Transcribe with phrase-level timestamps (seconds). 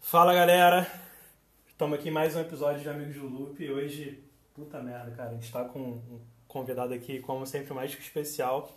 [0.00, 0.86] Fala galera,
[1.66, 4.22] estamos aqui em mais um episódio de Amigos do Loop e hoje,
[4.54, 8.70] puta merda, cara, a gente está com um convidado aqui, como sempre, mais que especial.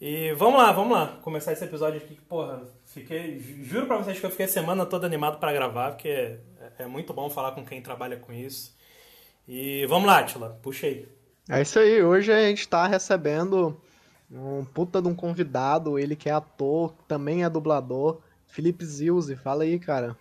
[0.00, 4.18] E vamos lá, vamos lá, começar esse episódio aqui que, porra, fiquei, juro pra vocês
[4.18, 6.38] que eu fiquei a semana toda animado para gravar, porque é,
[6.78, 8.74] é muito bom falar com quem trabalha com isso.
[9.46, 11.06] E vamos lá, Tila, puxa aí.
[11.50, 13.78] É isso aí, hoje a gente tá recebendo
[14.30, 19.64] um puta de um convidado, ele que é ator, também é dublador, Felipe Zilzi, fala
[19.64, 20.16] aí, cara.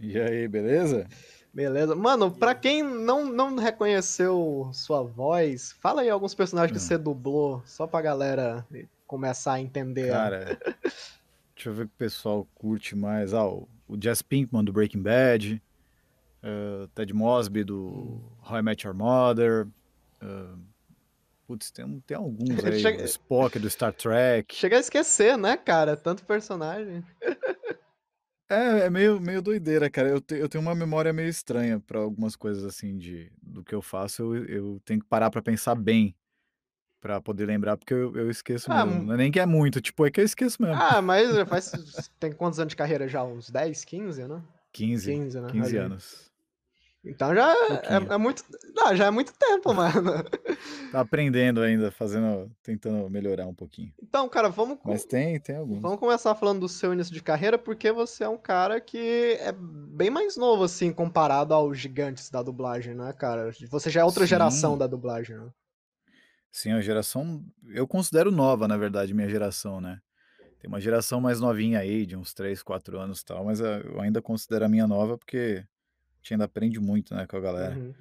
[0.00, 1.06] E aí, beleza?
[1.52, 1.94] Beleza.
[1.96, 6.86] Mano, pra quem não, não reconheceu sua voz, fala aí alguns personagens que Hum.
[6.86, 8.66] você dublou, só pra galera
[9.06, 10.10] começar a entender.
[10.12, 10.58] Cara,
[11.56, 13.32] deixa eu ver o que o pessoal curte mais.
[13.34, 13.66] Ah, o,
[14.00, 15.60] Jess Pinkman do Breaking Bad,
[16.42, 19.66] eh, Ted Mosby do How I Met Your Mother.
[20.20, 20.54] eh,
[21.46, 22.78] putz, tem, tem alguns aí.
[22.78, 24.54] Chega- Spock do Star Trek.
[24.54, 25.96] Chega a esquecer, né, cara?
[25.96, 27.02] Tanto personagem.
[28.48, 30.08] É, é meio, meio doideira, cara.
[30.08, 33.74] Eu, te- eu tenho uma memória meio estranha pra algumas coisas assim de, do que
[33.74, 34.34] eu faço.
[34.34, 36.14] Eu, eu tenho que parar pra pensar bem
[37.00, 39.04] pra poder lembrar, porque eu, eu esqueço Ah, mesmo.
[39.04, 40.80] Não é nem que é muito, tipo, é que eu esqueço mesmo.
[40.80, 41.70] Ah, mas já faz.
[42.18, 43.22] Tem quantos anos de carreira já?
[43.22, 44.42] Uns 10, 15, né?
[44.72, 45.48] 15, 15, né?
[45.50, 45.86] 15 Ali.
[45.86, 46.27] anos.
[47.04, 48.44] Então já é, é muito.
[48.74, 50.24] Não, já é muito tempo, mano.
[50.90, 53.92] Tá aprendendo ainda, fazendo, tentando melhorar um pouquinho.
[54.02, 55.80] Então, cara, vamos, Mas tem, tem alguns.
[55.80, 59.52] vamos começar falando do seu início de carreira, porque você é um cara que é
[59.52, 63.52] bem mais novo, assim, comparado aos gigantes da dublagem, né, cara?
[63.70, 64.30] Você já é outra Sim.
[64.30, 65.48] geração da dublagem, né?
[66.50, 67.44] Sim, a geração.
[67.68, 70.00] Eu considero nova, na verdade, minha geração, né?
[70.58, 73.80] Tem uma geração mais novinha aí, de uns 3, 4 anos e tal, mas ah,
[73.84, 75.64] eu ainda considero a minha nova porque
[76.28, 77.76] gente ainda aprende muito, né, com a galera.
[77.76, 77.94] Uhum.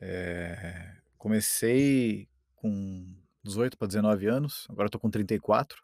[0.00, 3.06] É, comecei com
[3.44, 5.82] 18 para 19 anos, agora tô com 34.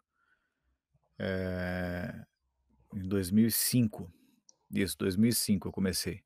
[1.17, 2.25] É,
[2.93, 4.11] em 2005.
[4.71, 6.21] Isso, 2005 eu comecei.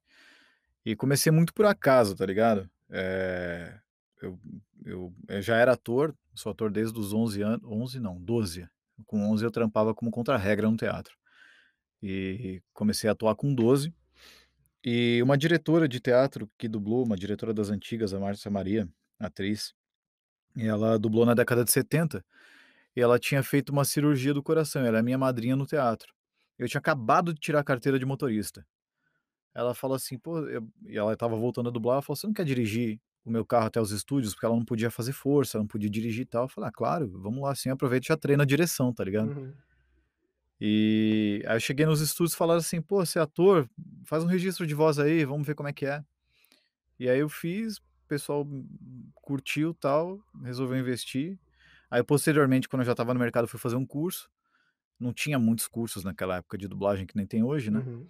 [0.85, 2.69] E comecei muito por acaso, tá ligado?
[2.89, 3.79] É,
[4.21, 4.39] eu,
[4.85, 8.67] eu, eu já era ator, sou ator desde os 11 anos, 11 não, 12.
[9.05, 11.15] Com 11 eu trampava como contra-regra no teatro.
[12.01, 13.93] E comecei a atuar com 12.
[14.85, 18.87] E uma diretora de teatro que dublou, uma diretora das antigas, a Márcia Maria,
[19.19, 19.73] atriz,
[20.57, 22.23] ela dublou na década de 70,
[22.95, 26.13] e ela tinha feito uma cirurgia do coração, ela é minha madrinha no teatro.
[26.59, 28.65] Eu tinha acabado de tirar a carteira de motorista.
[29.55, 32.33] Ela falou assim, pô, eu- e ela estava voltando a dublar, ela falou, você não
[32.33, 34.33] quer dirigir o meu carro até os estúdios?
[34.33, 36.43] Porque ela não podia fazer força, não podia dirigir e tal.
[36.45, 39.31] Eu falei, ah, claro, vamos lá, assim, aproveita e já treina a direção, tá ligado?
[39.31, 39.53] Uhum.
[40.65, 43.69] E aí eu cheguei nos estúdios e falaram assim, pô, você é ator,
[44.05, 46.01] faz um registro de voz aí, vamos ver como é que é.
[46.97, 48.47] E aí eu fiz, o pessoal
[49.13, 51.37] curtiu e tal, resolveu investir.
[51.91, 54.29] Aí posteriormente, quando eu já estava no mercado, fui fazer um curso.
[54.97, 57.79] Não tinha muitos cursos naquela época de dublagem que nem tem hoje, né?
[57.79, 58.07] Uhum.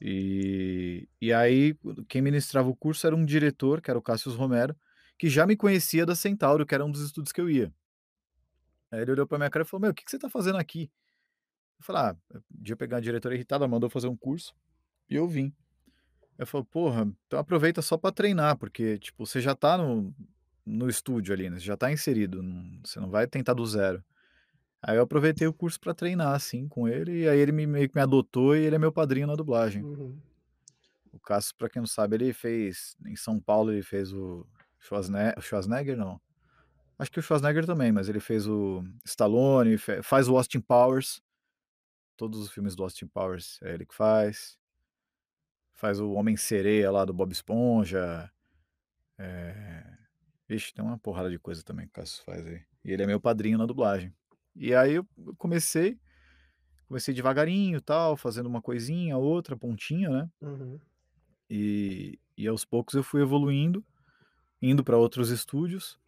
[0.00, 1.76] E, e aí,
[2.08, 4.74] quem ministrava o curso era um diretor, que era o Cássio Romero,
[5.18, 7.70] que já me conhecia da Centauro, que era um dos estúdios que eu ia.
[8.90, 10.56] Aí ele olhou pra minha cara e falou: Meu, o que, que você tá fazendo
[10.56, 10.90] aqui?
[11.78, 14.54] Eu falei: Ah, eu podia pegar a diretora irritada, mandou fazer um curso,
[15.08, 15.52] e eu vim.
[16.38, 20.14] Eu falei: Porra, então aproveita só pra treinar, porque, tipo, você já tá no,
[20.64, 21.58] no estúdio ali, né?
[21.58, 24.02] Você já tá inserido, não- você não vai tentar do zero.
[24.82, 27.88] Aí eu aproveitei o curso pra treinar, assim, com ele, e aí ele me, meio
[27.88, 29.82] que me adotou e ele é meu padrinho na dublagem.
[29.82, 30.18] Uhum.
[31.10, 32.96] O Cássio, pra quem não sabe, ele fez.
[33.06, 34.46] Em São Paulo, ele fez o
[34.80, 35.40] Schwarzenegger.
[35.40, 36.20] Schwarzenegger, não.
[36.98, 41.22] Acho que o Schwarzenegger também, mas ele fez o Stallone, faz o Austin Powers.
[42.16, 44.58] Todos os filmes do Austin Powers é ele que faz.
[45.72, 48.30] Faz o Homem-Sereia lá do Bob Esponja.
[49.18, 49.84] É...
[50.48, 52.62] Ixi, tem uma porrada de coisa também que o Cássio faz aí.
[52.84, 54.14] E ele é meu padrinho na dublagem.
[54.54, 55.98] E aí eu comecei.
[56.86, 60.30] Comecei devagarinho tal, fazendo uma coisinha, outra, pontinha, né?
[60.40, 60.78] Uhum.
[61.48, 63.84] E, e aos poucos eu fui evoluindo,
[64.60, 65.98] indo para outros estúdios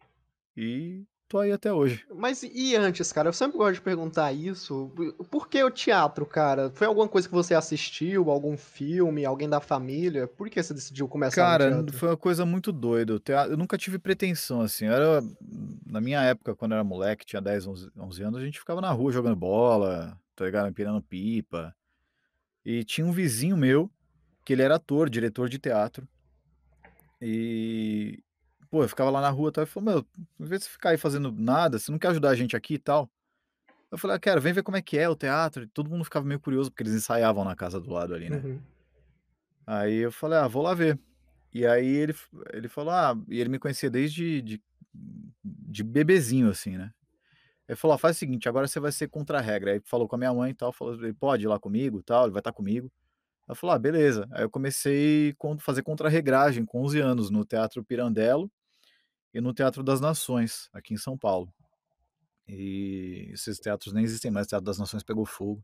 [0.55, 2.05] e tô aí até hoje.
[2.13, 3.29] Mas e antes, cara?
[3.29, 4.91] Eu sempre gosto de perguntar isso.
[5.29, 6.69] Por que o teatro, cara?
[6.71, 8.29] Foi alguma coisa que você assistiu?
[8.31, 9.25] Algum filme?
[9.25, 10.27] Alguém da família?
[10.27, 13.21] Por que você decidiu começar Cara, foi uma coisa muito doida.
[13.49, 14.85] Eu nunca tive pretensão, assim.
[14.85, 15.21] Eu Era,
[15.85, 18.81] na minha época, quando eu era moleque, tinha 10, 11, 11 anos, a gente ficava
[18.81, 20.69] na rua jogando bola, tá ligado?
[20.69, 21.75] Empinando pipa.
[22.65, 23.89] E tinha um vizinho meu,
[24.43, 26.07] que ele era ator, diretor de teatro.
[27.21, 28.19] E,
[28.77, 30.05] pô, eu ficava lá na rua e tal, e falou, meu,
[30.39, 32.75] em vez de você ficar aí fazendo nada, você não quer ajudar a gente aqui
[32.75, 33.09] e tal?
[33.89, 35.63] Eu falei, ah, quero, vem ver como é que é o teatro.
[35.63, 38.37] E todo mundo ficava meio curioso, porque eles ensaiavam na casa do lado ali, né?
[38.37, 38.59] Uhum.
[39.65, 40.99] Aí eu falei, ah, vou lá ver.
[41.51, 42.13] E aí ele,
[42.53, 44.61] ele falou, ah, e ele me conhecia desde de,
[45.43, 46.91] de bebezinho, assim, né?
[47.67, 49.71] Ele falou, ah, faz o seguinte, agora você vai ser contra a regra.
[49.71, 52.25] Aí falou com a minha mãe e tal, falou, ele pode ir lá comigo tal,
[52.25, 52.91] ele vai estar comigo.
[53.47, 54.27] Ela falou, ah, beleza.
[54.31, 58.51] Aí eu comecei a fazer contra-regragem com 11 anos no Teatro Pirandello
[59.33, 61.53] e no Teatro das Nações, aqui em São Paulo.
[62.47, 65.63] E esses teatros nem existem mais, o Teatro das Nações pegou fogo.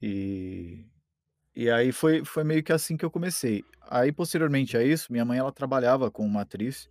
[0.00, 0.86] E,
[1.54, 3.62] e aí foi, foi meio que assim que eu comecei.
[3.82, 6.88] Aí, posteriormente a isso, minha mãe ela trabalhava com uma atriz,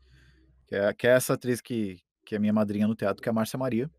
[0.68, 3.32] que é, que é essa atriz que, que é minha madrinha no teatro, que é
[3.32, 3.90] a Márcia Maria.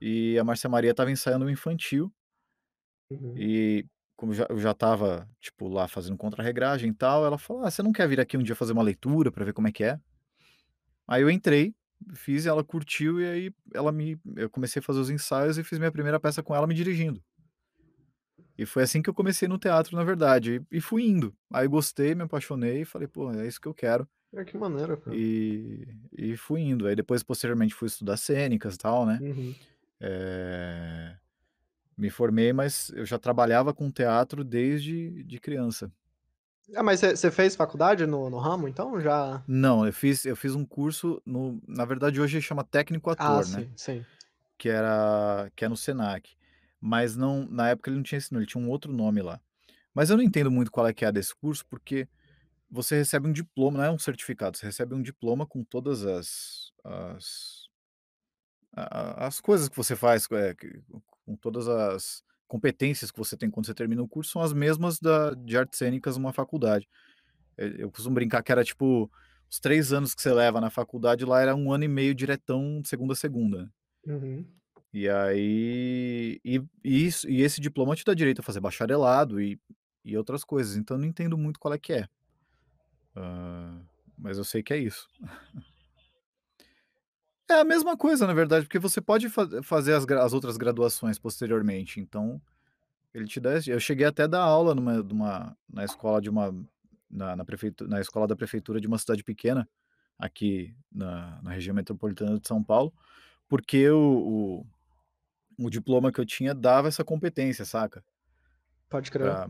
[0.00, 2.12] E a Márcia Maria estava ensaiando um infantil.
[3.10, 3.34] Uhum.
[3.36, 3.86] E
[4.16, 7.82] como já, eu já estava, tipo, lá fazendo contra-regragem e tal, ela falou: Ah, você
[7.82, 10.00] não quer vir aqui um dia fazer uma leitura para ver como é que é?
[11.06, 11.74] Aí eu entrei,
[12.14, 14.18] fiz, ela curtiu e aí ela me.
[14.36, 17.22] Eu comecei a fazer os ensaios e fiz minha primeira peça com ela me dirigindo.
[18.58, 20.64] E foi assim que eu comecei no teatro, na verdade.
[20.70, 21.34] E, e fui indo.
[21.52, 24.08] Aí gostei, me apaixonei e falei, pô, é isso que eu quero.
[24.32, 25.16] É que maneiro, cara.
[25.16, 25.86] E,
[26.16, 26.86] e fui indo.
[26.86, 29.18] Aí depois, posteriormente, fui estudar cênicas e tal, né?
[29.20, 29.54] Uhum.
[30.00, 31.16] É...
[31.96, 35.90] Me formei, mas eu já trabalhava com teatro desde de criança.
[36.74, 39.00] Ah, mas você fez faculdade no, no ramo, então?
[39.00, 39.42] Já.
[39.46, 41.60] Não, eu fiz, eu fiz um curso no.
[41.66, 43.62] Na verdade, hoje chama técnico Ah, ator, né?
[43.62, 44.06] sim, sim.
[44.58, 45.50] Que era.
[45.54, 46.36] Que é no Senac.
[46.80, 47.46] Mas não.
[47.48, 49.40] Na época ele não tinha esse nome, ele tinha um outro nome lá.
[49.94, 52.08] Mas eu não entendo muito qual é que é desse curso, porque
[52.70, 56.72] você recebe um diploma, não é um certificado, você recebe um diploma com todas as.
[56.84, 57.66] as,
[58.72, 60.54] as coisas que você faz, é,
[61.24, 64.98] com todas as competências que você tem quando você termina o curso, são as mesmas
[64.98, 66.88] da, de artes cênicas numa faculdade.
[67.56, 69.10] Eu, eu costumo brincar que era tipo.
[69.48, 72.80] Os três anos que você leva na faculdade lá era um ano e meio diretão,
[72.80, 73.62] de segunda a segunda.
[74.04, 74.14] né?
[74.14, 74.44] Uhum.
[74.92, 76.40] E aí.
[76.44, 79.60] E, e isso, e esse diploma te dá direito a fazer bacharelado e,
[80.04, 80.76] e outras coisas.
[80.76, 82.08] Então eu não entendo muito qual é que é.
[83.14, 83.80] Ah,
[84.18, 85.08] mas eu sei que é isso.
[87.48, 91.18] É a mesma coisa, na verdade, porque você pode fa- fazer as, as outras graduações
[91.18, 92.00] posteriormente.
[92.00, 92.40] Então,
[93.14, 93.50] ele te dá.
[93.66, 96.52] Eu cheguei até a dar aula numa, numa- na escola de uma.
[97.08, 99.68] Na, na, prefeitura, na escola da prefeitura de uma cidade pequena,
[100.18, 102.92] aqui na, na região metropolitana de São Paulo,
[103.48, 104.64] porque o,
[105.58, 108.04] o, o diploma que eu tinha dava essa competência, saca?
[108.90, 109.22] Pode crer.
[109.30, 109.48] Pra,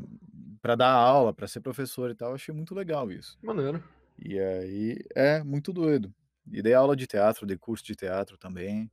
[0.61, 2.29] pra dar aula, pra ser professor e tal.
[2.29, 3.39] Eu achei muito legal isso.
[3.43, 3.83] Maneiro.
[4.19, 6.13] E aí, é muito doido.
[6.51, 8.91] E dei aula de teatro, dei curso de teatro também.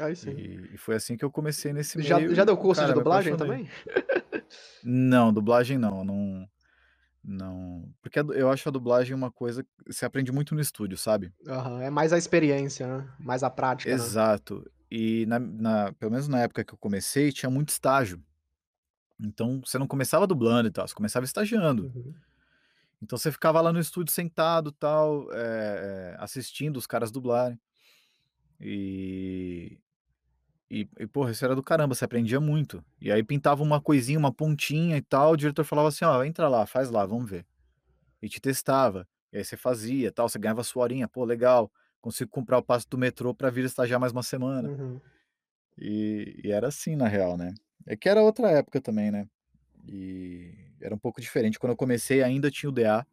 [0.00, 0.30] Aí sim.
[0.30, 2.34] E, e foi assim que eu comecei nesse Já, meio.
[2.34, 3.68] já deu curso cara, de dublagem também?
[4.82, 6.48] Não, dublagem não, não,
[7.24, 7.94] não.
[8.02, 11.32] Porque eu acho a dublagem uma coisa que você aprende muito no estúdio, sabe?
[11.46, 13.08] Aham, É mais a experiência, né?
[13.18, 13.96] Mais a prática, né?
[13.96, 14.64] Exato.
[14.90, 18.22] E na, na- pelo menos na época que eu comecei, tinha muito estágio.
[19.20, 21.84] Então você não começava dublando e tal, você começava estagiando.
[21.84, 22.14] Uhum.
[23.02, 27.58] Então você ficava lá no estúdio sentado, tal, é, assistindo os caras dublarem.
[28.60, 29.78] E,
[30.70, 32.84] e, e, porra, isso era do caramba, você aprendia muito.
[33.00, 36.48] E aí pintava uma coisinha, uma pontinha e tal, o diretor falava assim, ó, entra
[36.48, 37.46] lá, faz lá, vamos ver.
[38.22, 39.06] E te testava.
[39.32, 41.70] E aí você fazia, tal, você ganhava sua horinha, pô, legal.
[42.00, 44.68] Consigo comprar o passe do metrô pra vir estagiar mais uma semana.
[44.70, 45.00] Uhum.
[45.78, 47.52] E, e era assim, na real, né?
[47.86, 49.28] É que era outra época também, né?
[49.86, 51.58] E era um pouco diferente.
[51.58, 53.00] Quando eu comecei, ainda tinha o DA.
[53.00, 53.06] A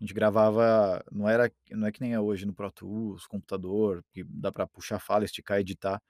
[0.00, 4.24] gente gravava, não era, não é que nem é hoje no Pro Tools, computador, que
[4.24, 6.02] dá pra puxar fala, esticar, editar.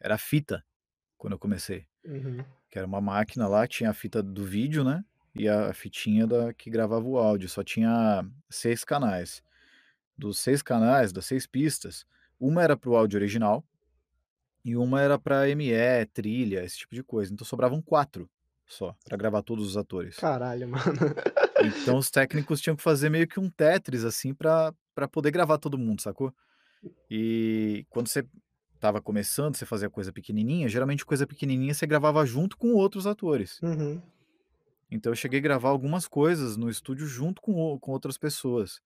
[0.00, 0.64] Era fita
[1.18, 2.42] quando eu comecei, Uhum.
[2.70, 5.04] que era uma máquina lá, tinha a fita do vídeo, né?
[5.34, 7.48] E a fitinha da que gravava o áudio.
[7.48, 9.42] Só tinha seis canais.
[10.16, 12.06] Dos seis canais, das seis pistas,
[12.40, 13.64] uma era pro áudio original
[14.64, 17.32] e uma era pra ME, trilha, esse tipo de coisa.
[17.32, 18.30] Então sobravam quatro
[18.66, 20.16] só pra gravar todos os atores.
[20.16, 20.84] Caralho, mano.
[21.62, 25.58] Então os técnicos tinham que fazer meio que um Tetris, assim, pra, pra poder gravar
[25.58, 26.32] todo mundo, sacou?
[27.10, 28.24] E quando você
[28.78, 33.60] tava começando, você fazia coisa pequenininha, geralmente coisa pequenininha você gravava junto com outros atores.
[33.62, 34.00] Uhum.
[34.90, 38.80] Então eu cheguei a gravar algumas coisas no estúdio junto com, com outras pessoas.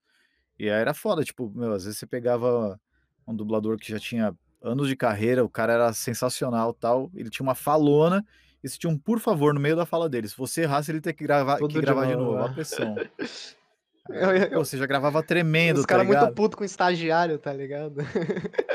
[0.58, 2.80] E aí era foda, tipo, meu, às vezes você pegava
[3.26, 7.44] um dublador que já tinha anos de carreira, o cara era sensacional tal, ele tinha
[7.44, 8.24] uma falona,
[8.62, 10.28] e se tinha um por favor no meio da fala dele.
[10.28, 12.52] Se você errasse, ele ter que gravar, que de gravar de novo, novo, a é.
[12.54, 12.94] pressão.
[14.10, 17.52] Eu- eu- pô, você já gravava tremendo, Os tá caras muito puto com estagiário, tá
[17.52, 18.00] ligado?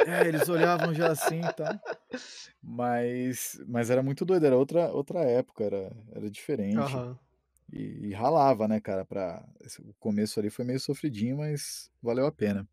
[0.05, 1.73] É, eles olhavam já assim e tal.
[2.61, 6.77] Mas, mas era muito doido, era outra, outra época, era, era diferente.
[6.77, 7.17] Aham.
[7.71, 9.43] E, e ralava, né, cara, pra...
[9.65, 12.67] esse- O começo ali foi meio sofridinho, mas valeu a pena.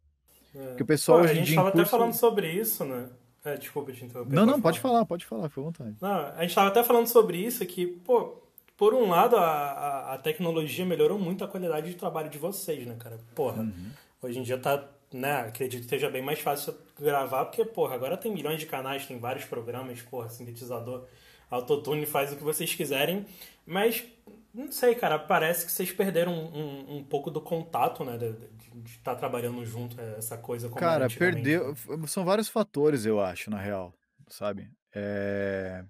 [0.55, 0.67] É.
[0.67, 3.09] Porque o pessoal Pô, hoje a em gente tava até curso- falando sobre isso, né?
[3.45, 4.35] É, desculpa te interromper.
[4.35, 5.97] Não, não, pode falar, pode falar, fica à vontade.
[6.01, 8.35] Não, a gente tava até falando sobre isso, que, pô,
[8.77, 12.87] por um lado, a, a, a tecnologia melhorou muito a qualidade de trabalho de vocês,
[12.87, 13.19] né, cara?
[13.35, 13.91] Porra, Uhum.
[14.23, 18.17] hoje em dia tá, né, acredito que seja bem mais fácil gravar, porque, porra, agora
[18.17, 21.05] tem milhões de canais, tem vários programas, porra, sintetizador,
[21.51, 23.25] autotune, faz o que vocês quiserem,
[23.67, 24.05] mas,
[24.53, 28.91] não sei, cara, parece que vocês perderam um, um, um pouco do contato, né, de
[28.91, 31.75] estar trabalhando junto, essa coisa como Cara, perdeu.
[32.07, 33.95] São vários fatores, eu acho, na real,
[34.29, 34.71] sabe?
[34.95, 35.85] É,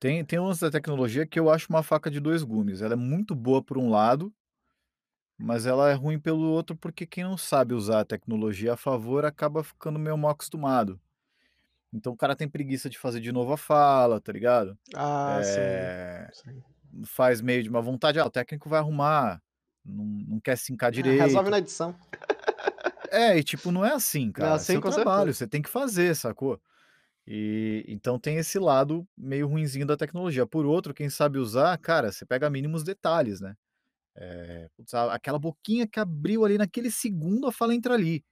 [0.00, 2.82] Tem, tem uns da tecnologia que eu acho uma faca de dois gumes.
[2.82, 4.34] Ela é muito boa por um lado,
[5.38, 9.24] mas ela é ruim pelo outro porque quem não sabe usar a tecnologia a favor
[9.24, 11.00] acaba ficando meio mal acostumado.
[11.92, 14.78] Então o cara tem preguiça de fazer de novo a fala, tá ligado?
[14.94, 16.32] Ah, É, sim.
[16.32, 16.62] sim.
[17.04, 19.40] Faz meio de uma vontade, ah, o técnico vai arrumar,
[19.84, 21.50] não, não quer se encar Ah, resolve direito.
[21.50, 21.94] na edição.
[23.10, 24.52] É, e tipo, não é assim, cara.
[24.52, 25.38] É assim, seu trabalho, certeza.
[25.38, 26.60] você tem que fazer, sacou?
[27.26, 30.46] E então tem esse lado meio ruinzinho da tecnologia.
[30.46, 33.54] Por outro, quem sabe usar, cara, você pega mínimos detalhes, né?
[34.16, 38.24] É, putz, aquela boquinha que abriu ali naquele segundo, a fala entra ali.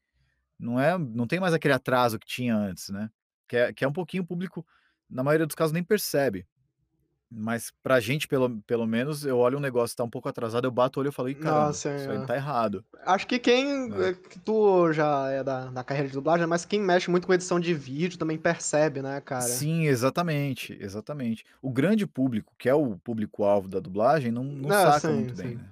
[0.58, 3.10] Não é, não tem mais aquele atraso que tinha antes, né?
[3.46, 4.66] Que é, que é um pouquinho o público,
[5.08, 6.46] na maioria dos casos, nem percebe.
[7.30, 10.66] Mas pra gente, pelo, pelo menos, eu olho um negócio que tá um pouco atrasado,
[10.66, 12.26] eu bato o olho e falo, "Ih, caramba, Nossa, isso aí é.
[12.26, 12.84] tá errado.
[13.06, 13.92] Acho que quem.
[13.96, 14.10] né?
[14.10, 17.34] é, que tu já é da, da carreira de dublagem, mas quem mexe muito com
[17.34, 19.66] edição de vídeo também percebe, né, cara?
[19.68, 21.44] Sim, exatamente, exatamente.
[21.62, 25.36] O grande público, que é o público-alvo da dublagem, não, não Ah, saca sim, muito
[25.36, 25.54] bem, sim.
[25.54, 25.70] né?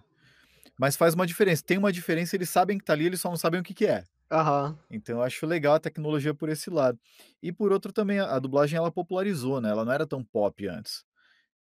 [0.78, 1.64] Mas faz uma diferença.
[1.64, 3.86] Tem uma diferença, eles sabem que tá ali, eles só não sabem o que que
[3.86, 4.04] é.
[4.30, 4.78] Aham.
[4.90, 7.00] Então eu acho legal a tecnologia por esse lado.
[7.42, 9.70] E por outro também, a a dublagem ela popularizou, né?
[9.70, 11.05] Ela não era tão pop antes.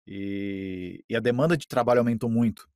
[0.07, 2.69] E, e a demanda de trabalho aumentou muito.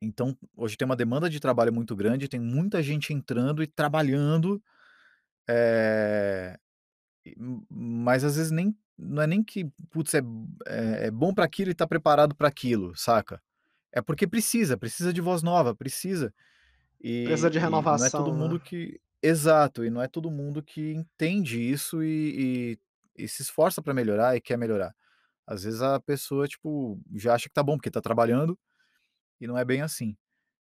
[0.00, 4.60] Então, hoje tem uma demanda de trabalho muito grande, tem muita gente entrando e trabalhando,
[7.24, 10.20] e- m- mas às vezes nem não é nem que, putz, é,
[10.66, 13.42] é, é bom para aquilo e tá preparado para aquilo, saca?
[13.92, 16.34] É porque precisa, precisa de voz nova, precisa.
[17.22, 18.54] Precisa de E, e não é renovação, todo né?
[18.54, 19.00] mundo que.
[19.22, 22.78] Exato, e não é todo mundo que entende isso e,
[23.18, 24.94] e- e se esforça para melhorar e quer melhorar.
[25.46, 28.58] Às vezes a pessoa, tipo, já acha que tá bom porque tá trabalhando
[29.40, 30.16] e não é bem assim.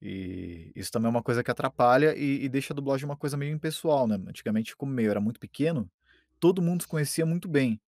[0.03, 3.37] E isso também é uma coisa que atrapalha e, e deixa a dublagem uma coisa
[3.37, 4.17] meio impessoal, né?
[4.27, 5.91] Antigamente, como meio era muito pequeno,
[6.39, 7.81] todo mundo se conhecia muito bem.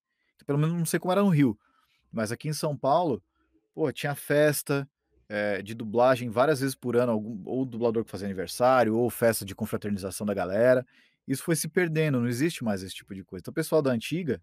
[0.46, 1.58] Pelo menos não sei como era no Rio,
[2.10, 3.22] mas aqui em São Paulo,
[3.74, 4.88] pô, tinha festa
[5.28, 9.44] eh, de dublagem várias vezes por ano, algum, ou dublador que fazia aniversário, ou festa
[9.44, 10.86] de confraternização da galera.
[11.26, 13.40] Isso foi se perdendo, não existe mais esse tipo de coisa.
[13.42, 14.42] Então, o pessoal da antiga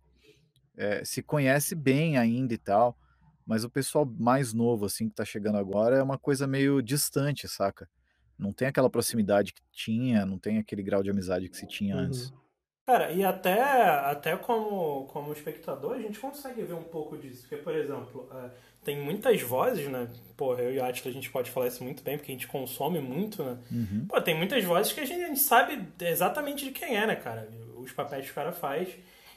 [0.79, 2.97] eh, se conhece bem ainda e tal,
[3.45, 7.47] mas o pessoal mais novo, assim, que tá chegando agora, é uma coisa meio distante,
[7.49, 7.89] saca?
[8.37, 11.97] Não tem aquela proximidade que tinha, não tem aquele grau de amizade que se tinha
[11.97, 12.29] antes.
[12.29, 12.39] Uhum.
[12.85, 17.41] Cara, e até, até como, como espectador, a gente consegue ver um pouco disso.
[17.41, 18.49] Porque, por exemplo, é,
[18.83, 20.07] tem muitas vozes, né?
[20.37, 22.47] Pô, eu e a Atila, a gente pode falar isso muito bem, porque a gente
[22.47, 23.57] consome muito, né?
[23.69, 24.05] Uhum.
[24.07, 27.15] Pô, tem muitas vozes que a gente, a gente sabe exatamente de quem é, né,
[27.15, 27.47] cara?
[27.75, 28.89] Os papéis que o cara faz.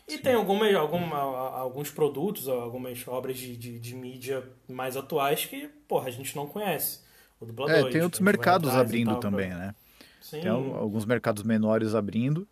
[0.09, 5.69] E tem algumas, alguma, alguns produtos, algumas obras de, de, de mídia mais atuais que,
[5.89, 7.01] porra, a gente não conhece.
[7.41, 7.89] O dublador.
[7.89, 9.75] É, tem outros mercados abrindo tal, pra- também, né?
[10.21, 10.41] Sim.
[10.41, 12.47] Tem al- alguns mercados menores abrindo.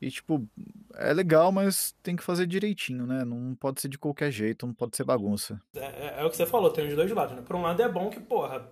[0.00, 0.46] E, tipo,
[0.94, 3.24] é legal, mas tem que fazer direitinho, né?
[3.24, 5.60] Não pode ser de qualquer jeito, não pode ser bagunça.
[5.74, 7.42] É, é- é o que você falou, tem os dois lados, né?
[7.42, 8.68] Por um lado é bom que, porra,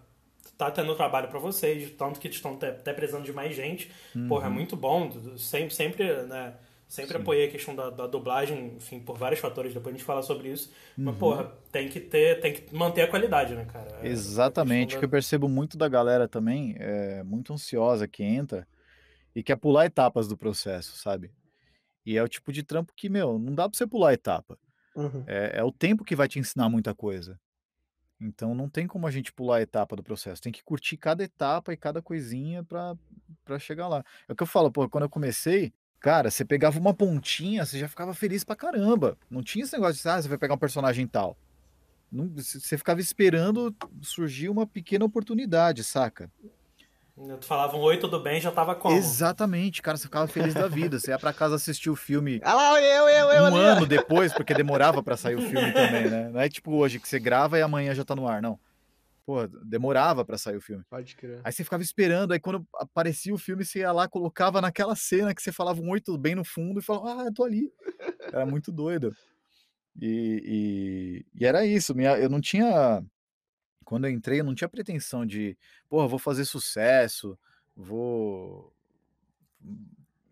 [0.59, 3.91] tá tendo trabalho pra vocês, tanto que estão até, precisando de mais gente.
[4.29, 5.11] Porra, é muito bom.
[5.39, 6.55] Sempre, sempre, né?
[6.95, 7.17] Sempre.
[7.17, 7.23] Sim.
[7.23, 10.49] apoiei a questão da, da dublagem, enfim, por vários fatores, depois a gente fala sobre
[10.53, 10.71] isso.
[10.97, 11.05] Uhum.
[11.07, 13.91] Mas, porra, tem que ter, tem que manter a qualidade, né, cara?
[13.97, 18.07] É- é a Exatamente, questão que eu percebo muito da galera também, é muito ansiosa
[18.07, 18.65] que entra
[19.35, 21.33] e quer pular etapas do processo, sabe?
[22.07, 24.57] E é o tipo de trampo que, meu, não dá pra você pular etapa.
[24.95, 25.25] Uhum.
[25.27, 27.41] É, é o tempo que vai te ensinar muita coisa.
[28.21, 30.41] Então não tem como a gente pular a etapa do processo.
[30.41, 32.97] Tem que curtir cada etapa e cada coisinha pra
[33.59, 34.05] chegar lá.
[34.29, 35.73] É o que eu falo, pô, quando eu comecei,
[36.05, 39.17] cara, você pegava uma pontinha, você já ficava feliz pra caramba.
[39.31, 41.35] Não tinha esse negócio de, ah, você vai pegar um personagem tal.
[42.13, 46.31] Não- Você ficava esperando surgir uma pequena oportunidade, saca?
[47.17, 48.95] Tu falava um oi, tudo bem, já tava como?
[48.95, 50.99] Exatamente, cara, você ficava feliz da vida.
[51.01, 54.31] Você ia pra casa assistir o filme Ah lá, eu, eu, eu um ano depois,
[54.35, 56.29] porque demorava pra sair o filme também, né?
[56.29, 58.59] Não é tipo hoje que você grava e amanhã já tá no ar, não.
[59.27, 60.85] Pô, demorava pra sair o filme.
[60.91, 61.41] Pode crer.
[61.43, 65.35] Aí você ficava esperando, aí quando aparecia o filme, você ia lá, colocava naquela cena
[65.35, 67.73] que você falava um oi, tudo bem no fundo e falava, ah, eu tô ali.
[68.21, 69.17] Era muito doido.
[70.01, 73.03] E, e, e era isso, minha, eu não tinha.
[73.85, 75.57] Quando eu entrei, eu não tinha pretensão de,
[75.89, 77.39] porra, vou fazer sucesso,
[77.77, 78.75] vou.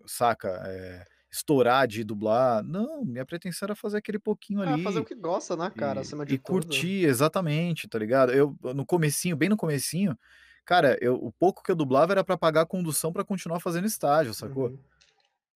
[0.04, 0.48] Saca?
[0.66, 2.62] É, estourar de dublar.
[2.62, 4.84] Não, minha pretensão era fazer aquele pouquinho Ah, ali.
[4.84, 6.66] fazer o que gosta, né, cara, E, acima de e tudo.
[6.66, 8.32] curtir, exatamente, tá ligado?
[8.32, 10.16] Eu, no comecinho, bem no comecinho,
[10.64, 13.86] cara, eu, o pouco que eu dublava era pra pagar a condução pra continuar fazendo
[13.86, 14.68] estágio, sacou?
[14.68, 14.78] Uhum.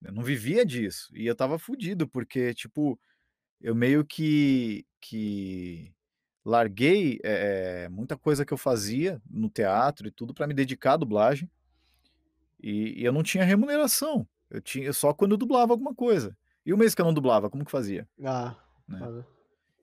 [0.02, 1.08] Eu não vivia disso.
[1.14, 2.98] E eu tava fudido, porque, tipo,
[3.60, 5.92] eu meio que, que
[6.44, 10.96] larguei eh, muita coisa que eu fazia no teatro e tudo pra me dedicar à
[10.98, 11.50] dublagem.
[12.62, 14.26] E, e eu não tinha remuneração.
[14.50, 16.36] Eu tinha só quando eu dublava alguma coisa.
[16.64, 18.08] E o mês que eu não dublava, como que fazia?
[18.24, 18.56] Ah,
[18.88, 19.08] Né?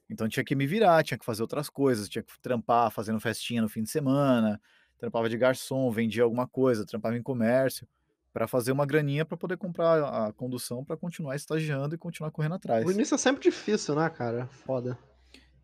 [0.09, 3.61] Então tinha que me virar, tinha que fazer outras coisas, tinha que trampar fazendo festinha
[3.61, 4.61] no fim de semana,
[4.97, 7.87] trampava de garçom, vendia alguma coisa, trampava em comércio,
[8.31, 12.53] pra fazer uma graninha pra poder comprar a condução pra continuar estagiando e continuar correndo
[12.53, 12.91] O atrás.
[12.91, 14.47] início é sempre difícil, né, cara?
[14.47, 14.97] Foda.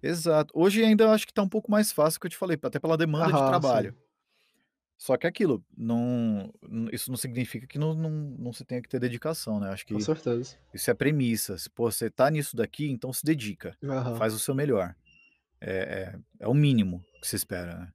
[0.01, 0.51] Exato.
[0.55, 2.79] Hoje ainda eu acho que tá um pouco mais fácil, que eu te falei, até
[2.79, 3.91] pela demanda de Aham, trabalho.
[3.93, 4.08] sim.
[4.99, 6.53] Só que é aquilo, não,
[6.91, 9.69] isso não significa que não, não, não se tenha que ter dedicação, né?
[9.69, 10.57] Acho Com que certeza.
[10.73, 11.57] isso é premissa.
[11.57, 14.15] Se pô, você tá nisso daqui, então se dedica, Aham.
[14.17, 14.93] faz o seu melhor.
[15.61, 17.93] É, é, é o mínimo que se espera, né?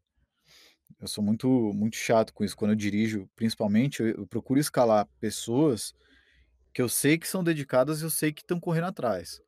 [0.99, 2.56] Eu sou muito, muito chato com isso.
[2.56, 5.94] Quando eu dirijo, principalmente, eu, eu procuro escalar pessoas
[6.73, 9.42] que eu sei que são dedicadas e eu sei que estão correndo atrás,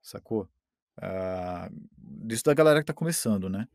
[0.00, 0.48] sacou?
[0.96, 3.68] Ah, disso da galera que tá começando, né?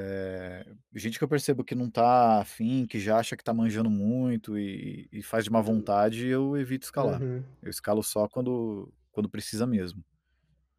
[0.00, 0.64] É,
[0.94, 4.56] gente que eu percebo que não tá afim, que já acha que tá manjando muito
[4.56, 7.20] e, e faz de má vontade, eu evito escalar.
[7.20, 7.42] Uhum.
[7.60, 10.04] Eu escalo só quando, quando precisa mesmo.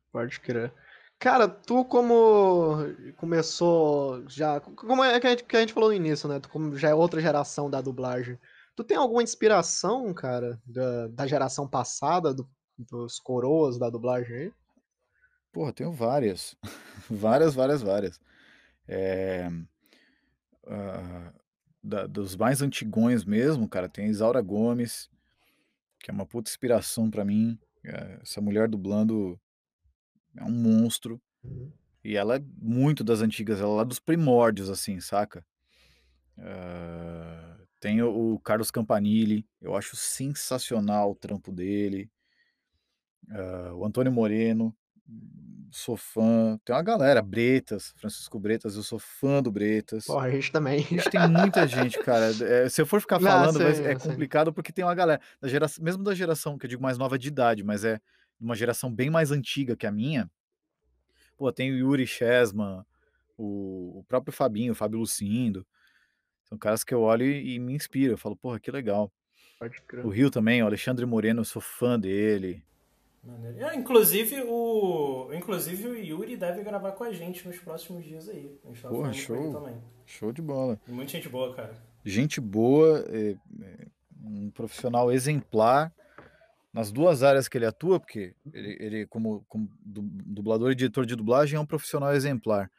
[0.09, 0.73] Pode crer.
[1.19, 2.77] Cara, tu como
[3.17, 4.61] começou já.
[4.61, 6.39] Como é que a gente, que a gente falou no início, né?
[6.39, 8.39] Tu como já é outra geração da dublagem.
[8.73, 14.53] Tu tem alguma inspiração, cara, da, da geração passada, do- dos coroas da dublagem aí?
[15.51, 16.55] Porra, tenho várias.
[17.11, 18.21] várias, várias, várias.
[18.91, 19.47] É,
[20.65, 21.31] ah,
[21.83, 25.09] da- dos mais antigões mesmo, cara, tem a Isaura Gomes,
[25.99, 27.57] que é uma puta inspiração pra mim.
[27.83, 29.39] É, essa mulher dublando
[30.35, 31.21] é um monstro.
[31.43, 31.71] Uhum.
[32.03, 35.45] E ela é muito das antigas, ela é lá dos primórdios, assim, saca?
[36.37, 42.09] Ah, tem o, o Carlos Campanile, eu acho sensacional o trampo dele.
[43.29, 44.75] Ah, o Antônio Moreno,
[45.71, 46.59] sou fã.
[46.65, 50.05] Tem uma galera, Bretas, Francisco Bretas, eu sou fã do Bretas.
[50.05, 50.79] Porra, a gente também.
[50.79, 52.31] A gente tem muita gente, cara.
[52.41, 55.47] É, se eu for ficar Não, falando, sim, é complicado porque tem uma galera, da
[55.47, 57.99] geração, mesmo da geração que eu digo mais nova de idade, mas é
[58.39, 60.29] uma geração bem mais antiga que a minha.
[61.37, 62.83] Pô, tem o Yuri Chesman,
[63.37, 65.65] o, o próprio Fabinho, o Fábio Lucindo.
[66.43, 68.13] São caras que eu olho e, e me inspiram.
[68.13, 69.11] Eu falo, porra, que legal.
[69.59, 70.05] Pode crer.
[70.05, 72.63] O Rio também, o Alexandre Moreno, eu sou fã dele.
[73.29, 73.59] Maneiro.
[73.65, 78.59] É, inclusive, o, inclusive o Yuri deve gravar com a gente nos próximos dias aí.
[78.63, 79.53] A gente tava Porra, show.
[79.53, 79.77] também.
[80.05, 80.79] Show de bola.
[80.87, 81.73] E muita gente boa, cara.
[82.03, 83.87] Gente boa, é, é,
[84.23, 85.93] um profissional exemplar
[86.73, 91.05] nas duas áreas que ele atua, porque ele, ele como, como du- dublador e diretor
[91.05, 92.69] de dublagem, é um profissional exemplar.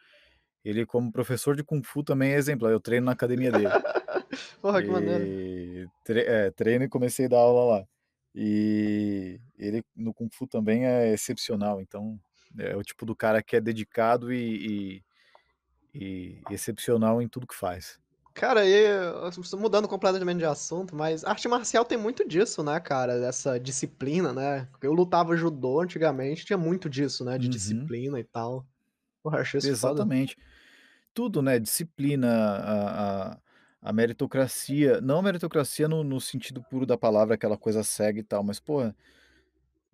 [0.65, 2.71] Ele, como professor de Kung Fu, também é exemplar.
[2.71, 3.65] Eu treino na academia dele.
[4.61, 5.25] Porra, que maneiro.
[5.27, 7.87] E tre- é, treino e comecei a dar aula lá.
[8.35, 11.81] E ele no Kung Fu também é excepcional.
[11.81, 12.19] Então,
[12.59, 15.03] é o tipo do cara que é dedicado e,
[15.95, 17.99] e- e excepcional em tudo que faz.
[18.33, 23.19] Cara, eu estou mudando completamente de assunto, mas arte marcial tem muito disso, né, cara?
[23.19, 24.69] Dessa disciplina, né?
[24.81, 27.37] Eu lutava judô antigamente, tinha muito disso, né?
[27.37, 27.51] De Uhum.
[27.51, 28.65] disciplina e tal.
[29.23, 29.77] Porra, achei isso foda.
[30.03, 30.37] Exatamente.
[31.13, 31.59] Tudo, né?
[31.59, 33.39] Disciplina, a, a,
[33.83, 35.01] a meritocracia.
[35.01, 38.61] Não a meritocracia no, no sentido puro da palavra, aquela coisa cega e tal, mas,
[38.61, 38.95] porra,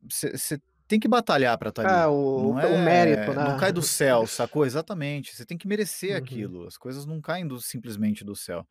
[0.08, 2.06] você tem que batalhar pra estar É, ali.
[2.06, 3.42] o, Não o mérito, é, né?
[3.44, 4.64] não cai do céu, sacou?
[4.64, 5.34] Exatamente.
[5.34, 6.16] Você tem que merecer Uhum.
[6.16, 6.66] aquilo.
[6.66, 8.66] As coisas não caem do- simplesmente do céu.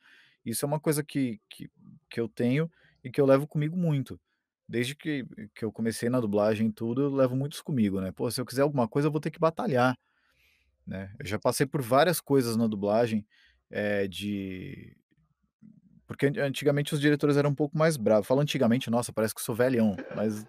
[0.46, 1.70] Isso é uma coisa que, que,
[2.10, 2.70] que eu tenho
[3.04, 4.20] e que eu levo comigo muito.
[4.68, 8.12] Desde que, que eu comecei na dublagem e tudo, eu levo muitos comigo, né?
[8.12, 9.96] Pô, se eu quiser alguma coisa, eu vou ter que batalhar,
[10.88, 11.14] né?
[11.20, 13.26] Eu já passei por várias coisas na dublagem,
[13.70, 14.96] é, de...
[16.08, 18.28] Porque an- antigamente os diretores eram um pouco mais bravos.
[18.28, 20.46] Falo antigamente, nossa, parece que sou velhão, mas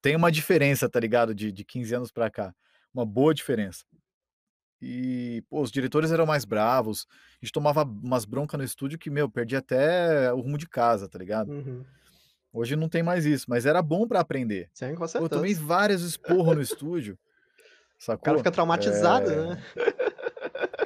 [0.00, 1.34] tem uma diferença, tá ligado?
[1.34, 2.52] De, de 15 anos pra cá.
[2.92, 3.84] Uma boa diferença.
[4.80, 7.06] E, pô, os diretores eram mais bravos.
[7.40, 11.08] A gente tomava umas broncas no estúdio que, meu, perdi até o rumo de casa,
[11.08, 11.52] tá ligado?
[11.52, 11.84] Uhum.
[12.52, 14.68] Hoje não tem mais isso, mas era bom pra aprender.
[14.74, 15.64] Sim, com Pô, eu tomei certeza.
[15.64, 18.38] vários esporros no estúdio, O cara sacou?
[18.38, 19.62] fica traumatizado, É, né?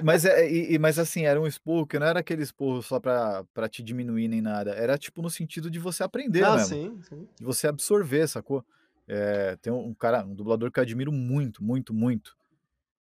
[0.02, 3.44] Mas, é, e- mas assim, era um esporro que não era aquele esporro só pra,
[3.54, 4.72] pra te diminuir nem nada.
[4.72, 6.68] Era tipo no sentido de você aprender Ah, mesmo.
[6.68, 7.28] sim, sim.
[7.38, 8.64] de você absorver, sacou?
[9.08, 12.36] É, tem um cara, um dublador que eu admiro muito, muito, muito,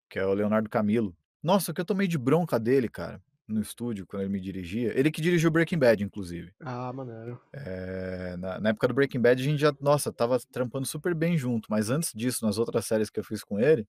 [0.09, 1.15] que é o Leonardo Camilo.
[1.41, 3.21] Nossa, o que eu tomei de bronca dele, cara.
[3.47, 4.97] no estúdio quando ele me dirigia.
[4.97, 6.51] Ele que dirigiu Breaking Bad, inclusive.
[6.59, 7.39] Ah, maneiro.
[7.53, 11.37] É, na, na, época do Breaking Bad, a gente já, nossa, tava trampando super bem
[11.37, 11.67] junto.
[11.69, 13.87] Mas antes disso, nas outras séries que eu fiz com ele,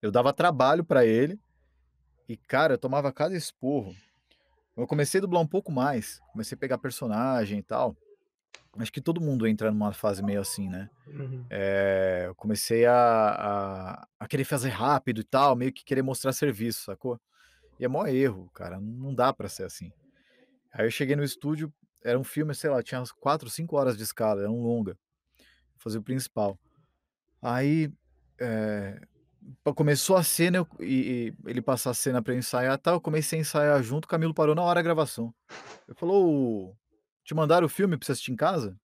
[0.00, 1.36] eu dava trabalho para ele.
[2.30, 3.92] E, cara, eu tomava cada esporro.
[4.76, 6.20] Eu comecei a dublar um pouco mais.
[6.30, 7.96] Comecei a pegar personagem e tal.
[8.78, 10.88] Acho que todo mundo entra numa fase meio assim, né?
[11.08, 11.44] Uhum.
[11.50, 16.32] É, eu comecei a, a, a, querer fazer rápido e tal, meio que querer mostrar
[16.32, 17.20] serviço, sacou?
[17.80, 18.78] E é mó erro, cara.
[18.78, 19.90] Não dá para ser assim.
[20.72, 23.96] Aí eu cheguei no estúdio, era um filme, sei lá, tinha umas 4, 5 horas
[23.96, 24.96] de escala, era um longa.
[25.78, 26.56] Fazer o principal.
[27.42, 27.92] Aí
[28.38, 29.00] é,
[29.74, 33.38] começou a cena eu, e, e, ele passar a cena pra ensaiar tal, eu comecei
[33.38, 35.34] a ensaiar junto, o Camilo parou na hora da gravação.
[35.88, 36.76] Ele falou,
[37.24, 38.78] te mandaram o filme pra você assistir em casa?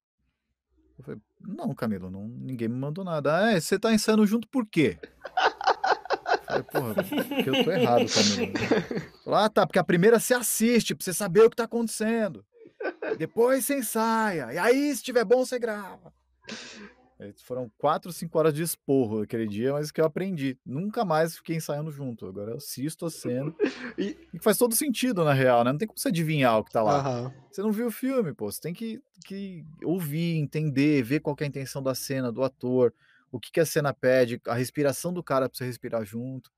[0.98, 3.36] Eu falei, não, Camilo, não, ninguém me mandou nada.
[3.36, 4.98] Ah, é, você tá ensaiando junto por quê?
[5.02, 8.52] Eu falei, porra, porque eu tô errado, Camilo.
[9.26, 12.44] Ah, tá, porque a primeira você assiste, pra você saber o que tá acontecendo.
[13.18, 14.52] Depois você ensaia.
[14.52, 16.12] E aí, se tiver bom, você grava.
[17.44, 20.59] Foram quatro, cinco horas de esporro aquele dia, mas que eu aprendi.
[20.66, 22.26] Nunca mais fiquei ensaiando junto.
[22.26, 23.55] Agora eu assisto a cena.
[23.96, 24.18] e...
[24.35, 25.72] e faz todo sentido, na real, né?
[25.72, 27.24] Não tem como você adivinhar o que tá lá.
[27.24, 27.33] Uhum.
[27.50, 28.52] Você não viu o filme, pô.
[28.52, 32.92] Você tem que, que ouvir, entender, ver qual é a intenção da cena, do ator,
[33.33, 36.52] o que, que a cena pede, a respiração do cara pra você respirar junto.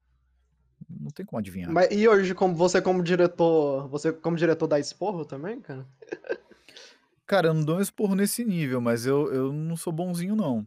[0.90, 1.70] Não tem como adivinhar.
[1.70, 5.86] Mas e hoje, como você como diretor, você como diretor dá esporro também, cara?
[7.28, 10.66] Cara, eu não dou um esporro nesse nível, mas eu, eu não sou bonzinho, não.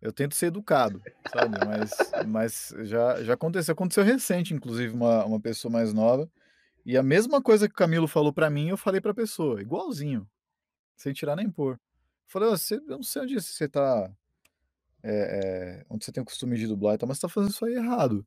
[0.00, 1.58] Eu tento ser educado, sabe?
[1.66, 1.90] Mas,
[2.28, 3.72] mas já, já aconteceu.
[3.72, 6.30] Aconteceu recente, inclusive, uma, uma pessoa mais nova.
[6.86, 10.30] E a mesma coisa que o Camilo falou para mim, eu falei pra pessoa, igualzinho.
[10.96, 11.76] Sem tirar nem pôr.
[12.28, 14.08] falei, você, eu não sei onde você tá.
[15.02, 17.50] É, é, onde você tem o costume de dublar e tal, mas você tá fazendo
[17.50, 18.24] isso aí errado.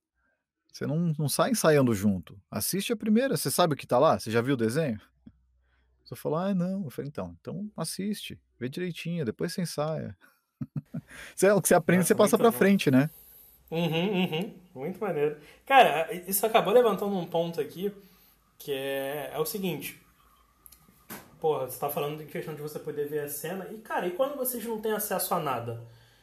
[0.69, 2.37] Você não, não sai ensaiando junto.
[2.51, 4.19] Assiste a primeira, você sabe o que tá lá?
[4.19, 4.99] Você já viu o desenho?
[6.15, 6.83] Você falou, ah, não.
[6.83, 10.17] Eu falei, então, então assiste, vê direitinho, depois você ensaia.
[11.55, 12.57] o que você aprende, Nossa, você passa pra bom.
[12.57, 13.09] frente, né?
[13.69, 14.53] Uhum, uhum.
[14.75, 15.37] Muito maneiro.
[15.65, 17.93] Cara, isso acabou levantando um ponto aqui,
[18.57, 19.99] que é, é o seguinte.
[21.39, 23.67] Porra, você tá falando em questão de você poder ver a cena.
[23.71, 25.81] E, cara, e quando vocês não têm acesso a nada?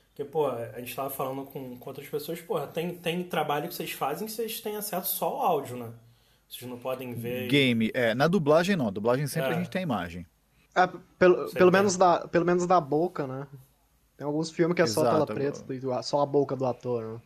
[0.08, 3.74] Porque, pô, a gente tava falando com, com outras pessoas, porra, tem, tem trabalho que
[3.74, 5.92] vocês fazem que vocês têm acesso só ao áudio, né?
[6.48, 7.48] Vocês não podem ver.
[7.48, 8.14] Game, é.
[8.14, 8.90] Na dublagem não.
[8.90, 9.54] dublagem sempre é.
[9.54, 10.26] a gente tem imagem.
[10.74, 10.86] É,
[11.18, 13.46] pelo, pelo, menos da, pelo menos da boca, né?
[14.16, 17.14] Tem alguns filmes que é Exato, só tela preta, só a boca do ator.
[17.14, 17.20] Né?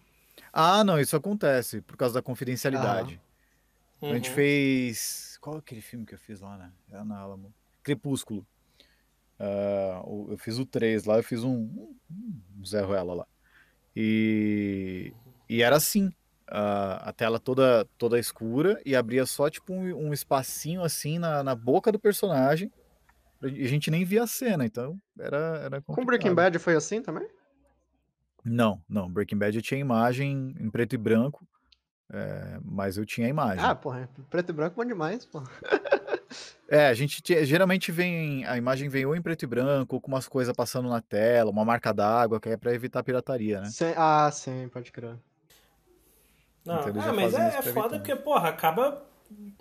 [0.52, 3.20] Ah, não, isso acontece por causa da confidencialidade.
[4.00, 4.10] Uhum.
[4.10, 4.34] A gente uhum.
[4.34, 5.38] fez.
[5.40, 6.70] Qual é aquele filme que eu fiz lá, né?
[6.90, 7.52] Era na Alamo.
[7.82, 8.46] Crepúsculo.
[9.38, 11.96] Uh, eu fiz o 3 lá, eu fiz um, um,
[12.58, 13.26] um Zé Ruela lá.
[13.94, 15.12] E,
[15.48, 16.12] e era assim
[16.52, 21.42] a, a tela toda toda escura e abria só tipo um, um espacinho assim na,
[21.42, 22.70] na boca do personagem.
[23.42, 25.94] E a gente nem via a cena, então era, era complicado.
[25.96, 27.26] Com Breaking Bad foi assim também?
[28.44, 29.10] Não, não.
[29.10, 31.44] Breaking Bad eu tinha imagem em preto e branco,
[32.12, 33.64] é, mas eu tinha imagem.
[33.64, 35.42] Ah, porra, preto e branco é bom demais, pô.
[36.68, 40.10] É, a gente geralmente vem a imagem vem ou em preto e branco, ou com
[40.10, 43.68] umas coisas passando na tela, uma marca d'água, que é para evitar pirataria, né?
[43.68, 45.18] Sim, ah, sim, pode crer.
[46.64, 49.02] Não, então, ah, mas é, é foda porque, porra, acaba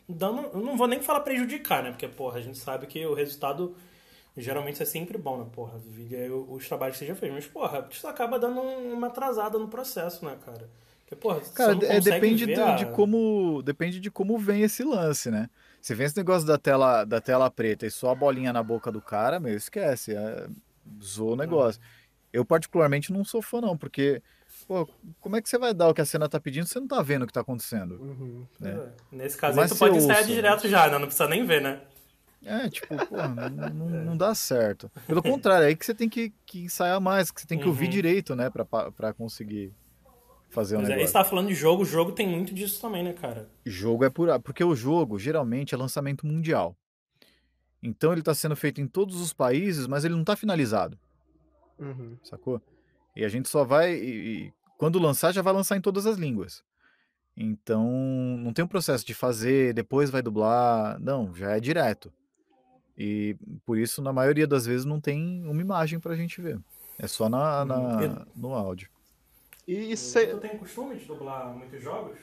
[0.08, 0.50] dando.
[0.54, 1.92] Eu não vou nem falar prejudicar, né?
[1.92, 3.76] Porque, porra, a gente sabe que o resultado
[4.38, 5.48] geralmente é sempre bom, né?
[5.52, 5.80] Porra,
[6.50, 7.34] os trabalhos que você já fez.
[7.34, 10.70] Mas, porra, isso acaba dando uma atrasada no processo, né, cara?
[11.02, 12.76] Porque, porra, cara, é, depende de, a...
[12.76, 15.50] de, como depende de como vem esse lance, né?
[15.82, 18.92] Se vem esse negócio da tela, da tela preta e só a bolinha na boca
[18.92, 20.16] do cara, meu, esquece.
[20.16, 20.48] É,
[21.20, 21.82] o negócio.
[22.32, 24.22] Eu, particularmente, não sou fã, não, porque
[24.72, 24.88] pô,
[25.20, 26.88] como é que você vai dar o que a cena tá pedindo se você não
[26.88, 27.96] tá vendo o que tá acontecendo?
[27.96, 28.46] Uhum.
[28.58, 28.72] Né?
[28.72, 29.16] É.
[29.16, 30.98] Nesse caso aí, tu pode ensaiar direto já, né?
[30.98, 31.82] Não precisa nem ver, né?
[32.46, 34.90] É, tipo, pô, não, não, não, dá certo.
[35.06, 37.66] Pelo contrário, é aí que você tem que, que ensaiar mais, que você tem que
[37.66, 37.72] uhum.
[37.72, 39.74] ouvir direito, né, pra, pra conseguir
[40.50, 41.04] fazer o um negócio.
[41.04, 43.50] É, você tá falando de jogo, o jogo tem muito disso também, né, cara?
[43.66, 46.78] Jogo é pura, porque o jogo geralmente é lançamento mundial.
[47.84, 50.98] Então ele tá sendo feito em todos os países, mas ele não tá finalizado.
[51.78, 52.16] Uhum.
[52.24, 52.62] Sacou?
[53.16, 53.94] E a gente só vai.
[53.94, 56.64] E, quando lançar, já vai lançar em todas as línguas.
[57.38, 57.88] Então,
[58.40, 61.00] não tem um processo de fazer, depois vai dublar.
[61.00, 62.12] Não, já é direto.
[62.98, 66.60] E por isso, na maioria das vezes, não tem uma imagem pra gente ver.
[66.98, 68.90] É só na, na hum, no áudio.
[69.68, 72.18] E você Tu tem costume de dublar muitos jogos?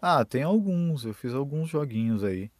[0.00, 1.04] Ah, tem alguns.
[1.04, 2.50] Eu fiz alguns joguinhos aí.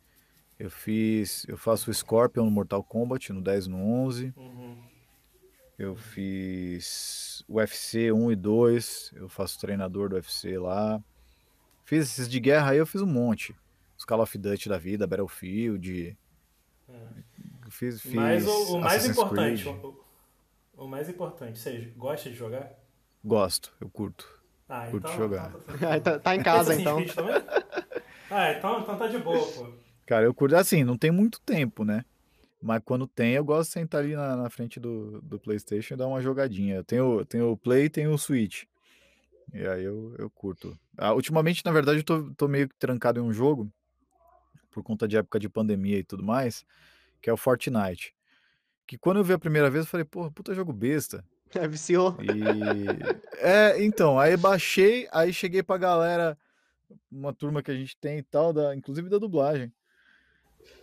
[0.57, 1.45] Eu fiz.
[1.49, 4.33] Eu faço o Scorpion no Mortal Kombat no 10 no 11.
[4.37, 4.92] Uhum.
[5.83, 11.03] Eu fiz UFC 1 e 2, eu faço treinador do UFC lá.
[11.85, 13.53] Fiz esses de guerra aí, eu fiz um monte.
[13.99, 16.17] os Call of Duty da vida, Battlefield.
[16.89, 16.95] É.
[17.69, 20.05] Fiz, fiz Mas o, o mais importante, o,
[20.85, 22.71] o mais importante, você gosta de jogar?
[23.25, 24.41] Gosto, eu curto.
[24.69, 25.51] Ah, Curto então, jogar.
[25.51, 25.91] tá tranquilo.
[25.93, 26.99] Aí tá, tá em casa, então.
[28.31, 29.73] Ah, então, então tá de boa, pô.
[30.07, 32.05] Cara, eu curto assim, não tem muito tempo, né?
[32.63, 35.97] Mas quando tem, eu gosto de sentar ali na, na frente do, do PlayStation e
[35.97, 36.77] dar uma jogadinha.
[36.77, 38.63] Eu tenho, tenho o Play e tenho o Switch.
[39.53, 40.79] E aí eu, eu curto.
[40.97, 43.69] Ah, ultimamente, na verdade, eu tô, tô meio que trancado em um jogo,
[44.71, 46.65] por conta de época de pandemia e tudo mais,
[47.21, 48.15] que é o Fortnite.
[48.87, 51.25] Que quando eu vi a primeira vez, eu falei, porra, puta jogo besta.
[51.55, 52.17] É, viciou.
[52.23, 53.37] E.
[53.37, 56.39] É, então, aí baixei, aí cheguei pra galera,
[57.11, 59.71] uma turma que a gente tem e tal, da, inclusive da dublagem.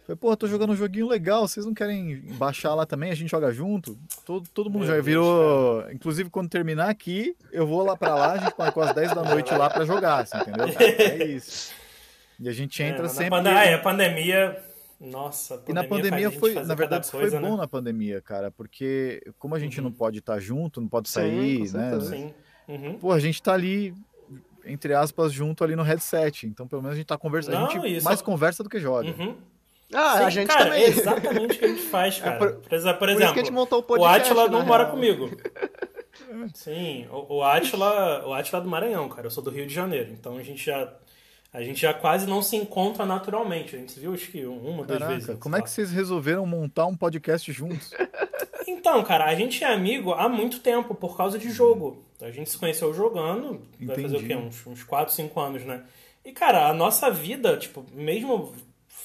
[0.10, 3.12] Falei, porra, tô jogando um joguinho legal, vocês não querem baixar lá também?
[3.12, 3.96] A gente joga junto?
[4.26, 5.92] Todo, todo mundo Meu já Deus, virou.
[5.92, 9.22] Inclusive, quando terminar aqui, eu vou lá pra lá, a gente marcou às 10 da
[9.24, 10.66] noite lá pra jogar, assim, entendeu?
[10.80, 11.72] É isso.
[12.40, 13.30] E a gente entra É, mas na sempre.
[13.30, 14.64] pande- Ah, é, a pandemia.
[15.00, 17.62] Nossa, a E na pandemia gente foi, na verdade, isso coisa, foi bom né?
[17.62, 19.84] na pandemia, cara, porque como a gente Uhum.
[19.86, 22.00] não pode estar junto, não pode Sim, sair, com né?
[22.02, 22.34] Sim.
[22.68, 22.94] Uhum.
[22.98, 23.94] Pô, a gente tá ali,
[24.66, 26.48] entre aspas, junto ali no headset.
[26.48, 27.58] Então, pelo menos a gente tá conversando.
[27.58, 29.08] a gente isso- mais conversa do que joga.
[29.08, 29.36] Uhum.
[29.94, 30.84] Ah, Sim, a gente cara, também.
[30.84, 32.38] é exatamente o que a gente faz, cara.
[32.38, 34.22] por- por, por Por exemplo, isso que a gente montou o o podcast.
[34.32, 34.92] Atila na não mora real.
[34.96, 35.30] comigo.
[36.54, 39.28] Sim, o, o Atila, o Atila é do Maranhão, cara.
[39.28, 40.12] Eu sou do Rio de Janeiro.
[40.12, 40.94] Então a gente já
[41.52, 43.76] a gente já quase não se encontra naturalmente.
[43.76, 45.40] A gente se viu acho que uma, duas Caraca, vezes.
[45.40, 47.92] como é que vocês resolveram montar um podcast juntos?
[48.68, 52.06] Então, cara, a gente é amigo há muito tempo por causa de jogo.
[52.22, 54.28] A gente se conheceu jogando, vai fazer o Entendi.
[54.28, 54.36] quê?
[54.36, 55.84] Uns, uns 4, 5 anos, né?
[56.24, 58.54] E, cara, a nossa vida, tipo, mesmo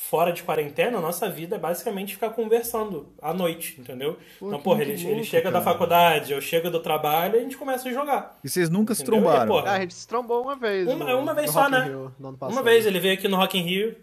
[0.09, 4.19] fora de quarentena, a nossa vida é basicamente ficar conversando à noite, entendeu?
[4.39, 5.73] Pô, então, que porra, ele, ele chega da cara.
[5.73, 8.39] faculdade, eu chego do trabalho e a gente começa a jogar.
[8.45, 9.23] E vocês nunca se Entendeu?
[9.23, 9.45] trombaram?
[9.45, 10.87] E, porra, Ah, a gente se trombou uma vez.
[10.89, 11.85] Uma- no- uma vez só, Rock né?
[11.85, 13.97] Rio, Uma vez ele veio aqui no Rock in Rio.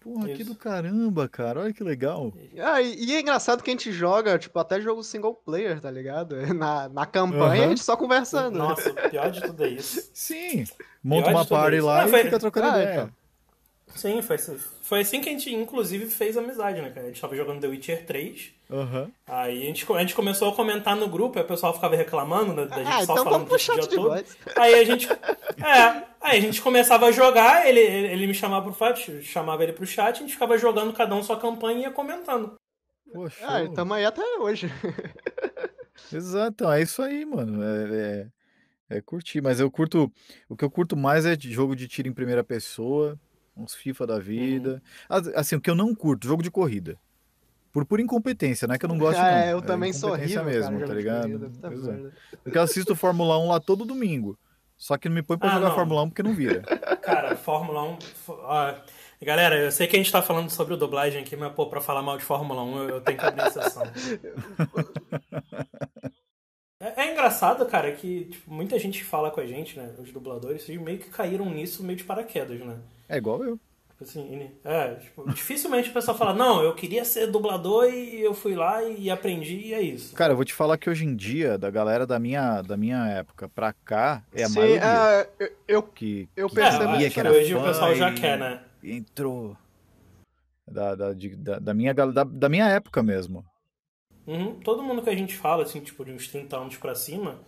[0.00, 0.52] Porra, que Isso.
[0.52, 1.60] do caramba, cara.
[1.62, 2.32] Olha que legal.
[2.62, 5.90] Ah, e, e é engraçado que a gente joga, tipo, até jogo single player, tá
[5.90, 6.36] ligado?
[6.54, 7.64] Na, na campanha Aham.
[7.64, 8.56] a gente só conversando.
[8.56, 10.08] Nossa, o pior de tudo é isso.
[10.14, 10.64] Sim.
[11.02, 11.86] Monta Pior uma tudo party isso.
[11.86, 12.94] lá Ah, e foi- fica trocando Ah, ideia.
[12.94, 13.10] então.
[13.94, 17.06] Sim, foi, assim- foi assim que a gente, inclusive, fez amizade, né, cara?
[17.06, 18.52] A gente tava jogando The Witcher 3.
[18.70, 19.10] Aham.
[19.26, 22.52] Aí a gente, a gente começou a comentar no grupo, aí o pessoal ficava reclamando
[22.52, 24.08] né, da gente Ah, só então falando vamos pro disso o chat dia todo.
[24.08, 24.36] voz.
[24.56, 25.08] Aí a gente.
[25.10, 29.62] É, aí a gente começava a jogar, ele, ele, ele me chamava pro chat, chamava
[29.62, 32.54] ele pro chat, a gente ficava jogando cada um sua campanha e ia comentando.
[33.12, 33.38] Poxa.
[33.46, 34.68] Ah, tamo aí até hoje.
[36.12, 37.62] Exato, então, é isso aí, mano.
[37.62, 38.26] É,
[38.90, 40.12] é, é curtir, mas eu curto.
[40.48, 43.18] O que eu curto mais é de jogo de tiro em primeira pessoa,
[43.56, 44.82] uns FIFA da vida.
[45.08, 46.98] As- Assim, o que eu não curto, jogo de corrida.
[47.72, 50.44] Por pura incompetência, não é que eu não gosto, ah, eu é também sou horrível,
[50.44, 51.50] mesmo, cara, tá ligado?
[51.60, 52.36] corrida, é.
[52.42, 54.38] Porque eu assisto Fórmula 1 lá todo domingo.
[54.78, 55.74] Só que não me põe pra Ah, jogar não.
[55.74, 56.62] Fórmula 1 porque não vira.
[57.02, 57.98] Cara, Fórmula 1.
[58.00, 58.74] fo- ó,
[59.22, 61.80] galera, eu sei que a gente tá falando sobre o dublagem aqui, mas, pô, pra
[61.80, 63.82] falar mal de Fórmula 1, eu, eu tenho que abrir exceção.
[66.78, 69.94] É, é engraçado, cara, que tipo, muita gente fala com a gente, né?
[69.98, 72.76] Os dubladores, eles meio que caíram nisso meio de paraquedas, né?
[73.08, 73.58] É igual eu.
[73.90, 78.34] Tipo assim, é, tipo, dificilmente o pessoal fala, não, eu queria ser dublador e eu
[78.34, 80.14] fui lá e aprendi e é isso.
[80.14, 83.06] Cara, eu vou te falar que hoje em dia, da galera da minha, da minha
[83.08, 87.20] época pra cá, é a Sim, maioria ah, eu, eu- que, eu que é, que
[87.20, 88.60] era hoje o pessoal já quer, né?
[88.84, 89.56] Entrou.
[90.68, 93.42] Da, da, de- da, da minha, gal- da, da minha época mesmo.
[94.26, 97.40] Uhum, todo mundo que a gente fala, assim, tipo, de uns 30 anos pra cima.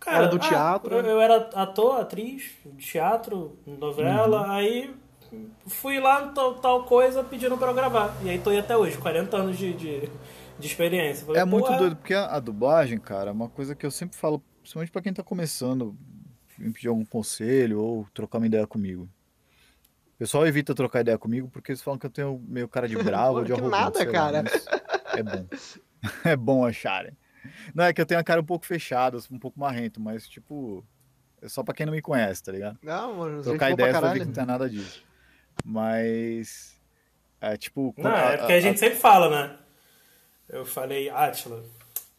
[0.00, 0.94] Cara, Era do ah, teatro.
[0.94, 4.50] Eu, eu era ator, atriz, de teatro, novela, Uhum.
[4.50, 4.94] aí
[5.66, 8.14] fui lá, tal, tal coisa, pediram pra eu gravar.
[8.22, 10.10] E aí tô aí até hoje, 40 anos de, de,
[10.58, 11.26] de experiência.
[11.26, 14.16] Falei, É muito doido, porque a, a dublagem, cara, é uma coisa que eu sempre
[14.16, 15.96] falo, principalmente pra quem tá começando,
[16.58, 19.08] me pedir algum conselho ou trocar uma ideia comigo.
[20.14, 22.96] O pessoal evita trocar ideia comigo porque eles falam que eu tenho meio cara de
[23.02, 23.82] bravo, de Que arrogante.
[23.82, 24.42] nada, lá, cara.
[24.42, 24.66] mas
[25.14, 25.46] é bom.
[26.24, 27.12] É bom acharem.
[27.74, 30.84] Não, é que eu tenho a cara um pouco fechada, um pouco marrento, mas tipo,
[31.42, 32.78] é só pra quem não me conhece, tá ligado?
[32.82, 35.02] Não, mano, Trocar ideia, pra vai ver que não tem nada disso.
[35.64, 36.74] Mas.
[37.40, 37.94] É tipo.
[37.98, 39.56] Não, a- é porque a a- gente sempre fala, né?
[40.48, 41.62] Eu falei, Atila.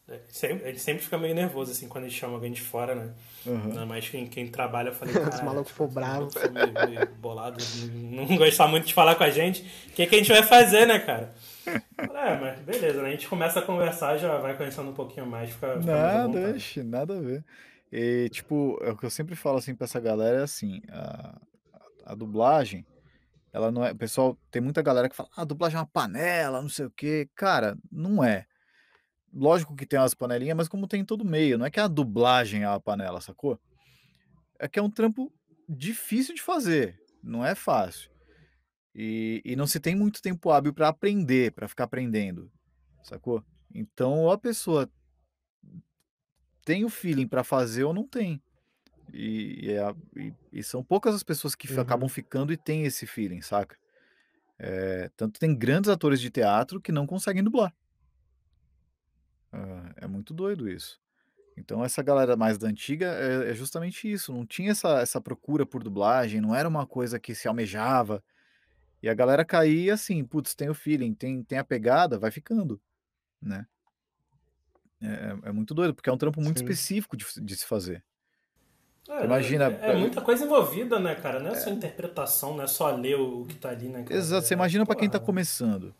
[0.08, 2.94] é, sempre- Ele sempre fica meio nervoso, assim, quando a gente chama alguém de fora,
[2.94, 3.12] né?
[3.46, 3.62] Aham.
[3.64, 5.44] Ainda mais quem, quem trabalha, eu falei, Os cara.
[5.44, 6.28] malucos ficou bravo.
[6.52, 7.62] meio, meio bolado,
[7.92, 9.62] não não gostar muito de falar com a gente.
[9.88, 11.34] O que, que a gente vai fazer, né, cara?
[12.18, 13.08] É, mas beleza, né?
[13.08, 16.82] A gente começa a conversar, já vai conhecendo um pouquinho mais, fica, fica Nada, ixi,
[16.82, 17.44] nada a ver.
[17.92, 21.40] E, tipo, é o que eu sempre falo assim pra essa galera é assim, a,
[22.04, 22.84] a dublagem,
[23.52, 23.92] ela não é.
[23.92, 26.86] O pessoal, tem muita galera que fala, ah, a dublagem é uma panela, não sei
[26.86, 27.30] o quê.
[27.36, 28.44] Cara, não é.
[29.32, 31.86] Lógico que tem umas panelinhas, mas como tem em todo meio, não é que a
[31.86, 33.60] dublagem é uma panela, sacou?
[34.58, 35.32] É que é um trampo
[35.68, 38.10] difícil de fazer, não é fácil.
[39.00, 42.50] E, e não se tem muito tempo hábil para aprender, para ficar aprendendo,
[43.04, 43.44] sacou?
[43.72, 44.90] Então, ou a pessoa
[46.64, 48.42] tem o feeling para fazer ou não tem.
[49.14, 51.80] E, é, e, e, são poucas as pessoas que uhum.
[51.80, 53.76] acabam ficando e têm esse feeling, saca?
[54.58, 57.72] É, tanto tem grandes atores de teatro que não conseguem dublar.
[59.52, 61.00] É, é muito doido isso.
[61.56, 64.32] Então essa galera mais da antiga é, é, justamente isso.
[64.32, 68.20] Não tinha essa, essa procura por dublagem, não era uma coisa que se almejava.
[69.02, 72.80] E a galera caía assim, putz, tem o feeling, tem, tem a pegada, vai ficando,
[73.40, 73.66] né?
[75.00, 76.64] É, é, é muito doido, porque é um trampo muito Sim.
[76.64, 78.04] específico de, de se fazer.
[79.08, 79.66] É, Imagina.
[79.80, 81.40] É, é, muita coisa envolvida, né, cara?
[81.40, 84.02] Não é, é, só interpretação, não é só ler o que tá ali, né?
[84.02, 84.14] Cara?
[84.14, 84.46] Exato.
[84.46, 85.94] Você imagina para quem tá começando.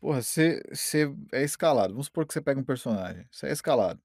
[0.00, 1.92] Porra, você, você é escalado.
[1.92, 3.26] Vamos supor que você pega um personagem.
[3.30, 4.00] Você é escalado.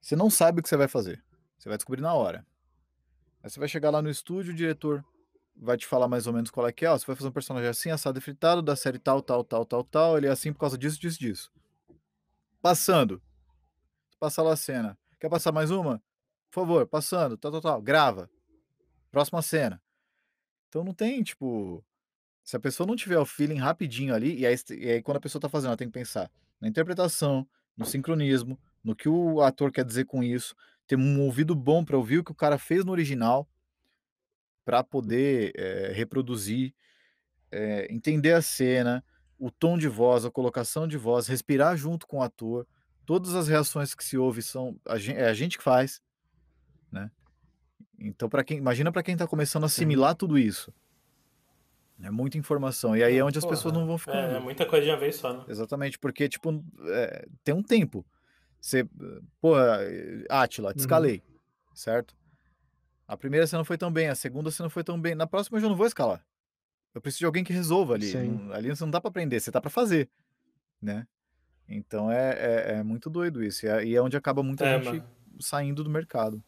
[0.00, 1.22] Você não sabe o que você vai fazer.
[1.56, 2.44] Você vai descobrir na hora.
[3.42, 5.04] Aí você vai chegar lá no estúdio, o diretor
[5.56, 6.90] vai te falar mais ou menos qual é que é.
[6.90, 9.64] Ó, você vai fazer um personagem assim, assado e fritado, da série tal, tal, tal,
[9.64, 10.18] tal, tal.
[10.18, 11.52] Ele é assim por causa disso, disso, disso.
[12.60, 13.22] Passando.
[14.18, 14.98] Passa lá a cena.
[15.20, 16.02] Quer passar mais uma?
[16.50, 17.82] Por favor, passando, tal, tal, tal.
[17.82, 18.30] Grava.
[19.10, 19.82] Próxima cena.
[20.68, 21.84] Então não tem, tipo.
[22.42, 25.20] Se a pessoa não tiver o feeling rapidinho ali, e aí, e aí quando a
[25.20, 29.72] pessoa tá fazendo, ela tem que pensar na interpretação, no sincronismo, no que o ator
[29.72, 30.54] quer dizer com isso,
[30.86, 33.48] ter um ouvido bom para ouvir o que o cara fez no original,
[34.64, 36.74] para poder é, reproduzir,
[37.50, 39.04] é, entender a cena,
[39.38, 42.66] o tom de voz, a colocação de voz, respirar junto com o ator.
[43.04, 46.00] Todas as reações que se ouve são a gente, é a gente que faz,
[46.90, 47.10] né?
[47.98, 50.72] Então, para quem imagina para quem está começando a assimilar tudo isso,
[52.02, 52.96] é muita informação.
[52.96, 54.32] E aí é onde Porra, as pessoas não vão ficar.
[54.32, 55.44] É, é, muita coisa de uma vez só, né?
[55.48, 58.04] Exatamente, porque, tipo, é, tem um tempo.
[58.60, 58.88] Você,
[59.40, 59.54] pô,
[60.30, 61.76] Atila, te escalei, uhum.
[61.76, 62.16] certo?
[63.06, 65.14] A primeira você não foi tão bem, a segunda você não foi tão bem.
[65.14, 66.24] Na próxima eu já não vou escalar.
[66.94, 68.14] Eu preciso de alguém que resolva ali.
[68.14, 70.08] Não, ali você não dá para aprender, você tá para fazer,
[70.80, 71.06] né?
[71.68, 73.66] Então é, é, é, muito doido isso.
[73.66, 75.04] E é, e é onde acaba muita é, gente
[75.40, 76.42] saindo do mercado.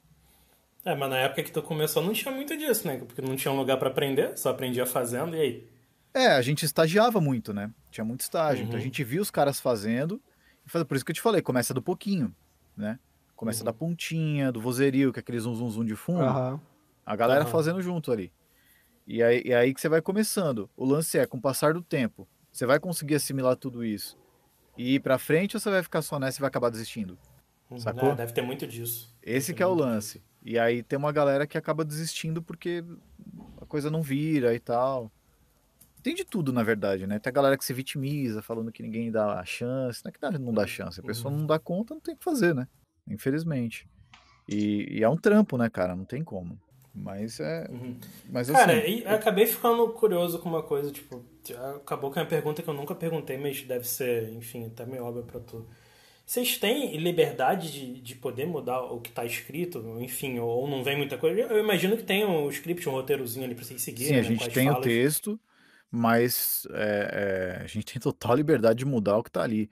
[0.84, 2.98] É, mas na época que tu começou não tinha muito disso, né?
[2.98, 5.68] Porque não tinha um lugar para aprender, só aprendia fazendo, e aí?
[6.14, 7.70] É, a gente estagiava muito, né?
[7.90, 8.62] Tinha muito estágio.
[8.62, 8.68] Uhum.
[8.68, 8.84] Então a uhum.
[8.84, 10.22] gente via os caras fazendo.
[10.64, 12.34] E por isso que eu te falei, começa do pouquinho,
[12.76, 12.98] né?
[13.36, 13.66] Começa uhum.
[13.66, 16.24] da pontinha, do vozerio, que é aquele zum, zum, zum de fundo.
[16.24, 16.58] Uhum.
[17.04, 18.32] A galera fazendo junto ali.
[19.06, 20.68] E aí, e aí que você vai começando.
[20.76, 24.18] O lance é, com o passar do tempo, você vai conseguir assimilar tudo isso
[24.76, 27.18] e ir pra frente ou você vai ficar só nessa e vai acabar desistindo?
[27.70, 27.78] Uhum.
[27.78, 28.10] Sacou?
[28.10, 29.14] É, deve ter muito disso.
[29.22, 30.18] Esse que é o lance.
[30.18, 30.30] Disso.
[30.42, 32.82] E aí tem uma galera que acaba desistindo porque
[33.60, 35.12] a coisa não vira e tal.
[36.02, 37.18] Tem de tudo, na verdade, né?
[37.18, 40.02] Tem a galera que se vitimiza, falando que ninguém dá a chance.
[40.04, 42.24] Não é que não dá chance, a pessoa não dá conta, não tem o que
[42.24, 42.68] fazer, né?
[43.08, 43.88] Infelizmente.
[44.48, 45.96] E, e é um trampo, né, cara?
[45.96, 46.58] Não tem como.
[46.94, 47.68] Mas é.
[47.70, 47.96] Uhum.
[48.30, 51.22] Mas, Cara, assim, eu acabei ficando curioso com uma coisa, tipo,
[51.76, 55.24] acabou com uma pergunta que eu nunca perguntei, mas deve ser, enfim, até meio óbvio
[55.24, 55.66] pra tu.
[56.24, 60.96] Vocês têm liberdade de, de poder mudar o que está escrito, enfim, ou não vem
[60.96, 61.38] muita coisa?
[61.38, 64.14] Eu imagino que tem um script, um roteirozinho ali para vocês seguirem.
[64.14, 64.80] Sim, a né, gente tem falas.
[64.80, 65.40] o texto,
[65.88, 69.70] mas é, é, a gente tem total liberdade de mudar o que está ali.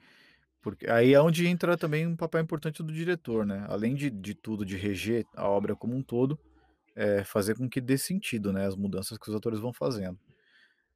[0.65, 3.67] Porque aí é onde entra também um papel importante do diretor, né?
[3.69, 6.39] Além de, de tudo, de reger a obra como um todo,
[6.95, 8.65] é fazer com que dê sentido, né?
[8.65, 10.17] As mudanças que os atores vão fazendo.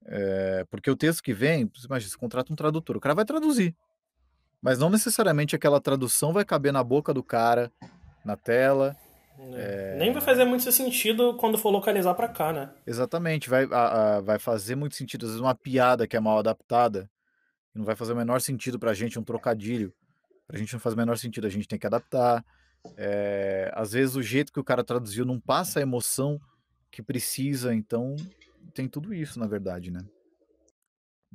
[0.07, 3.23] É, porque o texto que vem, você imagina, você contrata um tradutor, o cara vai
[3.23, 3.75] traduzir.
[4.59, 7.71] Mas não necessariamente aquela tradução vai caber na boca do cara,
[8.25, 8.97] na tela.
[9.53, 9.97] É.
[9.99, 12.71] Nem vai fazer muito sentido quando for localizar para cá, né?
[12.87, 15.27] Exatamente, vai, a, a, vai fazer muito sentido.
[15.27, 17.07] Às vezes uma piada que é mal adaptada,
[17.73, 19.93] não vai fazer o menor sentido pra gente, um trocadilho.
[20.47, 22.43] Pra gente não faz o menor sentido, a gente tem que adaptar.
[22.97, 26.39] É, às vezes o jeito que o cara traduziu não passa a emoção
[26.91, 28.15] que precisa, então
[28.73, 30.01] tem tudo isso, na verdade, né?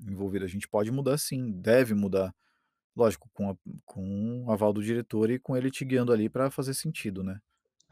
[0.09, 0.45] Envolvido.
[0.45, 2.35] A gente pode mudar sim, deve mudar
[2.97, 6.51] Lógico, com, a, com o aval do diretor e com ele te guiando ali para
[6.51, 7.41] fazer sentido, né?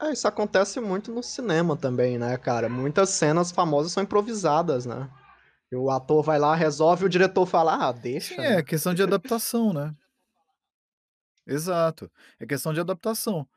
[0.01, 2.69] É, isso acontece muito no cinema também, né, cara?
[2.69, 5.09] Muitas cenas famosas são improvisadas, né?
[5.75, 8.35] O ator vai lá, resolve, o diretor fala, ah, deixa.
[8.35, 8.57] Sim, né?
[8.57, 9.95] é questão de adaptação, né?
[11.45, 12.11] Exato.
[12.39, 13.47] É questão de adaptação.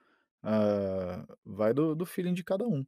[0.43, 2.85] Uh, vai do, do feeling de cada um.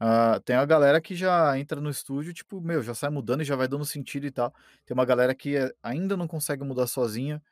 [0.00, 3.44] Uh, tem a galera que já entra no estúdio, tipo, meu, já sai mudando e
[3.44, 4.52] já vai dando sentido e tal.
[4.84, 7.42] Tem uma galera que é, ainda não consegue mudar sozinha,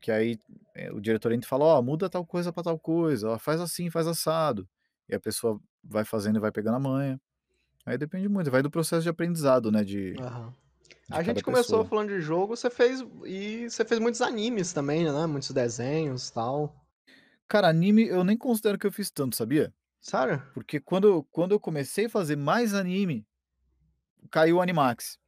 [0.00, 0.38] que aí
[0.74, 3.38] é, o diretor entra e fala, ó, oh, muda tal coisa para tal coisa, ó,
[3.38, 4.68] faz assim, faz assado.
[5.08, 7.20] E a pessoa vai fazendo e vai pegando a manha.
[7.86, 10.16] Aí depende muito, vai do processo de aprendizado, né, de...
[10.18, 10.52] Uhum.
[11.08, 11.84] de a gente começou pessoa.
[11.84, 16.84] falando de jogo, você fez e você fez muitos animes também, né, muitos desenhos tal.
[17.48, 19.72] Cara, anime eu nem considero que eu fiz tanto, sabia?
[20.00, 20.42] Sério?
[20.52, 23.24] Porque quando, quando eu comecei a fazer mais anime,
[24.30, 25.18] caiu o Animax.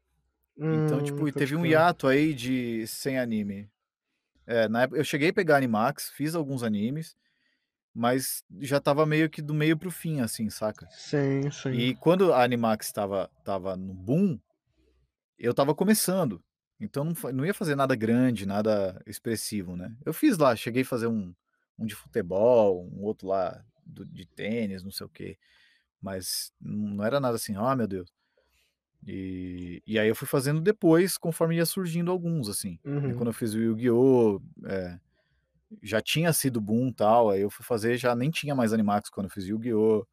[0.56, 3.70] Então, Hum, tipo, pode teve um hiato aí de sem anime.
[4.44, 7.16] É, na época eu cheguei a pegar Animax, fiz alguns animes,
[7.98, 10.86] mas já tava meio que do meio pro fim, assim, saca?
[10.90, 11.72] Sim, sim.
[11.72, 14.38] E quando a Animax tava, tava no boom,
[15.38, 16.40] eu tava começando.
[16.80, 19.92] Então não, não ia fazer nada grande, nada expressivo, né?
[20.06, 21.34] Eu fiz lá, cheguei a fazer um,
[21.76, 25.36] um de futebol, um outro lá do- de tênis, não sei o quê.
[26.00, 28.12] Mas não era nada assim, ah, meu Deus.
[29.06, 32.78] E, e aí eu fui fazendo depois, conforme ia surgindo alguns, assim.
[32.84, 33.14] E Uhum.
[33.16, 34.40] quando eu fiz o Yu-Gi-Oh!
[34.66, 35.00] é,
[35.82, 39.10] já tinha sido boom e tal, aí eu fui fazer, já nem tinha mais Animax
[39.10, 40.06] quando eu fiz Yu-Gi-Oh!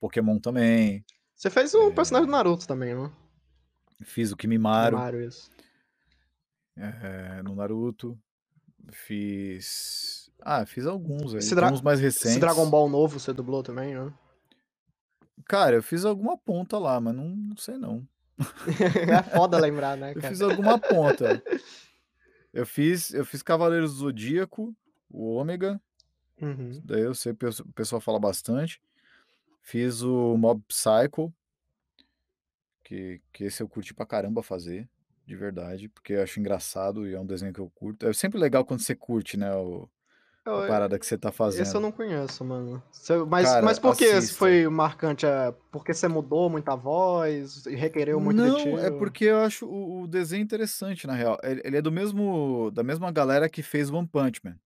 [0.00, 1.04] Pokémon também,
[1.34, 3.12] Você fez o personagem do Naruto também, não?
[4.02, 5.48] fiz o Kimimaro Mario, isso.
[6.76, 8.18] é, no Naruto,
[8.90, 10.30] fiz...
[10.40, 12.40] Ah, fiz alguns aí, Esse dra- mais Esse recentes.
[12.40, 14.12] Dragon Ball novo você dublou também, não?
[15.46, 18.06] Cara, eu fiz alguma ponta lá, mas não, não sei não.
[19.08, 20.28] é foda lembrar, né, Eu cara?
[20.28, 21.42] fiz alguma ponta.
[22.52, 24.74] Eu fiz, eu fiz Cavaleiros do Zodíaco,
[25.12, 25.80] o Ômega,
[26.40, 26.80] Uhum.
[26.84, 28.80] daí eu sei, o pesso- o pessoal fala bastante.
[29.60, 31.32] Fiz o Mob Psycho,
[32.84, 34.88] que, que esse eu curti pra caramba fazer,
[35.24, 38.06] de verdade, porque eu acho engraçado e é um desenho que eu curto.
[38.06, 39.88] É sempre legal quando você curte, né, o,
[40.44, 41.80] Eu- a parada que você tá Esse eu fazendo.
[41.80, 42.82] não conheço, mano.
[43.28, 45.24] Mas, Cara, mas por que esse foi marcante?
[45.24, 48.68] É porque você mudou muita voz e requereu muito de ti?
[48.68, 51.38] Não, é porque eu acho o, o desenho interessante, na real.
[51.44, 54.56] Ele, ele é do mesmo, da mesma galera que fez One Punch Man.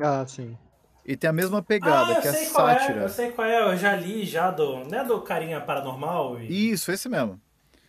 [0.00, 0.56] Ah, sim.
[1.04, 3.04] E tem a mesma Ah, pegada, eu que é sei qual é, sátira.
[3.04, 4.84] eu sei qual é, eu já li já do.
[4.84, 6.38] Não é do Carinha Paranormal?
[6.40, 7.40] E- Isso, esse mesmo.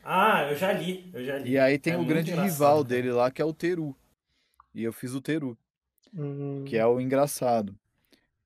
[0.03, 1.51] Ah, eu já li, eu já li.
[1.51, 2.87] E aí tem É o grande engraçado, rival cara.
[2.87, 3.95] dele lá, que é o Teru.
[4.73, 5.57] E eu fiz o Teru,
[6.13, 7.75] Hum, que é o engraçado.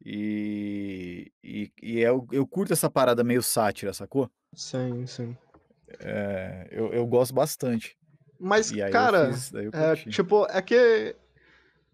[0.05, 4.29] E, e, e eu, eu curto essa parada meio sátira, sacou?
[4.53, 5.37] Sim, sim.
[5.99, 7.95] É, eu, eu gosto bastante.
[8.39, 11.15] Mas, cara, fiz, é, tipo, é que.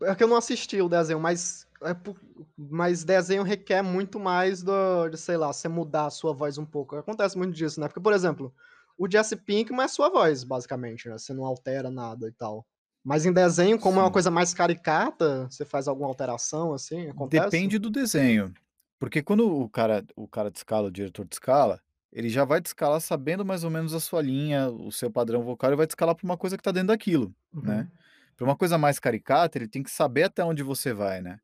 [0.01, 1.67] É que eu não assisti o desenho, mas.
[1.81, 1.95] É
[2.57, 6.65] mas desenho requer muito mais do, de, sei lá, você mudar a sua voz um
[6.65, 6.97] pouco.
[6.97, 7.87] Acontece muito disso, né?
[7.87, 8.53] Porque, por exemplo,
[8.97, 11.17] o Jesse Pinkman é sua voz, basicamente, né?
[11.17, 12.65] Você não altera nada e tal.
[13.01, 14.13] Mas em desenho, como é uma Sim.
[14.13, 17.09] coisa mais caricata, você faz alguma alteração, assim?
[17.09, 17.45] Acontece?
[17.45, 18.53] Depende do desenho.
[18.99, 21.81] Porque quando o cara, o cara de escala, o diretor de escala,
[22.11, 25.43] ele já vai te escalar sabendo mais ou menos a sua linha, o seu padrão
[25.43, 27.87] vocal, e vai te escalar pra uma coisa que tá dentro daquilo, né?
[28.39, 31.41] Pra uma coisa mais caricata, ele tem que saber até onde você vai, né?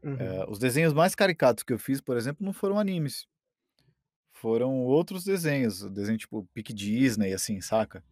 [0.00, 0.16] Uhum.
[0.16, 3.26] Eh, os desenhos mais caricatos que eu fiz, por exemplo, não foram animes.
[4.32, 8.04] Foram outros desenhos, desenho tipo Pique Disney, assim, saca?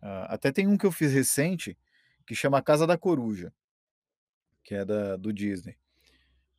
[0.00, 1.76] Ah, até tem um que eu fiz recente
[2.26, 3.52] que chama Casa da Coruja,
[4.62, 5.76] que é da, do Disney.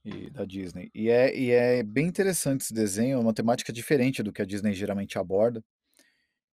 [0.04, 0.92] E, da Disney.
[0.94, 4.46] E é, e é bem interessante esse desenho, é uma temática diferente do que a
[4.46, 5.64] Disney geralmente aborda.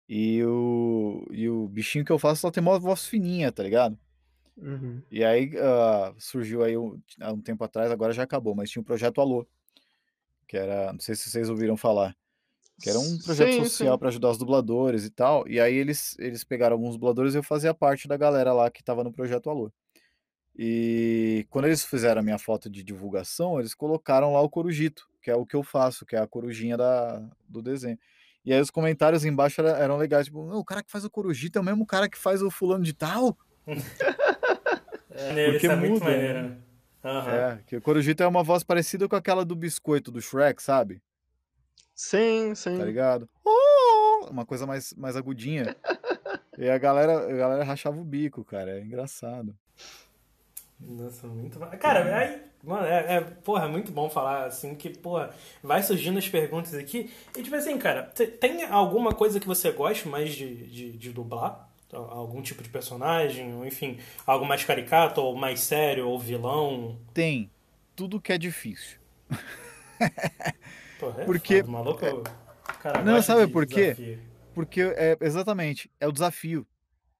[0.07, 3.97] E o, e o bichinho que eu faço só tem uma voz fininha, tá ligado?
[4.61, 5.01] Uhum.
[5.09, 8.81] E aí ah, surgiu aí um- há um tempo atrás, agora já acabou, mas tinha
[8.81, 9.47] o Projeto Alô,
[10.47, 12.15] que era, não sei se vocês ouviram falar,
[12.81, 15.47] que era um projeto Sim, social para ajudar os dubladores e tal.
[15.47, 18.83] E aí eles, eles pegaram alguns dubladores e eu fazia parte da galera lá que
[18.83, 19.71] tava no Projeto Alô.
[20.57, 25.31] E quando eles fizeram a minha foto de divulgação, eles colocaram lá o Corujito, que
[25.31, 27.97] é o que eu faço, que é a corujinha da, do desenho.
[28.43, 31.09] E aí os comentários embaixo era- eram legais, tipo, "Não, o cara que faz o
[31.09, 33.37] Corujito é o mesmo cara que faz o fulano de tal?
[35.19, 36.49] É, Porque isso é muito muda, maneiro, né?
[36.49, 36.57] né?
[37.03, 37.31] Aham.
[37.31, 41.01] É, que o Corujito é uma voz parecida com aquela do biscoito do Shrek, sabe?
[41.95, 42.77] Sim, sim.
[42.77, 43.29] Tá ligado?
[43.45, 44.27] Oh!
[44.29, 45.75] Uma coisa mais, mais agudinha.
[46.57, 48.71] E a galera, a galera rachava o bico, cara.
[48.77, 49.55] É engraçado.
[50.79, 51.65] Nossa, muito bom.
[51.77, 56.17] Cara, aí, mano, é, é, porra, é muito bom falar assim que, porra, vai surgindo
[56.17, 57.11] as perguntas aqui.
[57.37, 61.11] E tipo assim, cara, te- tem alguma coisa que você gosta mais de, de, de
[61.11, 61.68] dublar?
[61.91, 66.99] Al- Algum tipo de personagem, ou enfim, algo mais caricato, ou mais sério, ou vilão?
[67.13, 67.49] Tem
[67.95, 68.99] tudo que é difícil.
[70.99, 71.99] Porra, é Porque- foda, maluco.
[72.81, 73.93] Cara, Não, sabe de por quê?
[73.93, 74.19] desafio.
[74.53, 76.65] Porque é exatamente, é o desafio.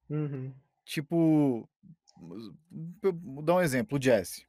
[0.08, 0.52] Uhum.
[0.84, 1.68] Tipo,
[2.16, 4.46] vou dar um exemplo, o Jesse.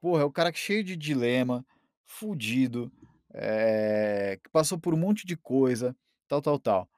[0.00, 1.64] Porra, é o cara que cheio de dilema,
[2.04, 2.90] fudido,
[3.32, 5.94] é, que passou por um monte de coisa,
[6.26, 6.88] tal, tal, tal.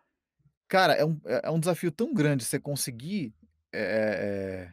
[0.73, 3.35] Cara, é um, é um desafio tão grande você conseguir
[3.71, 4.71] é,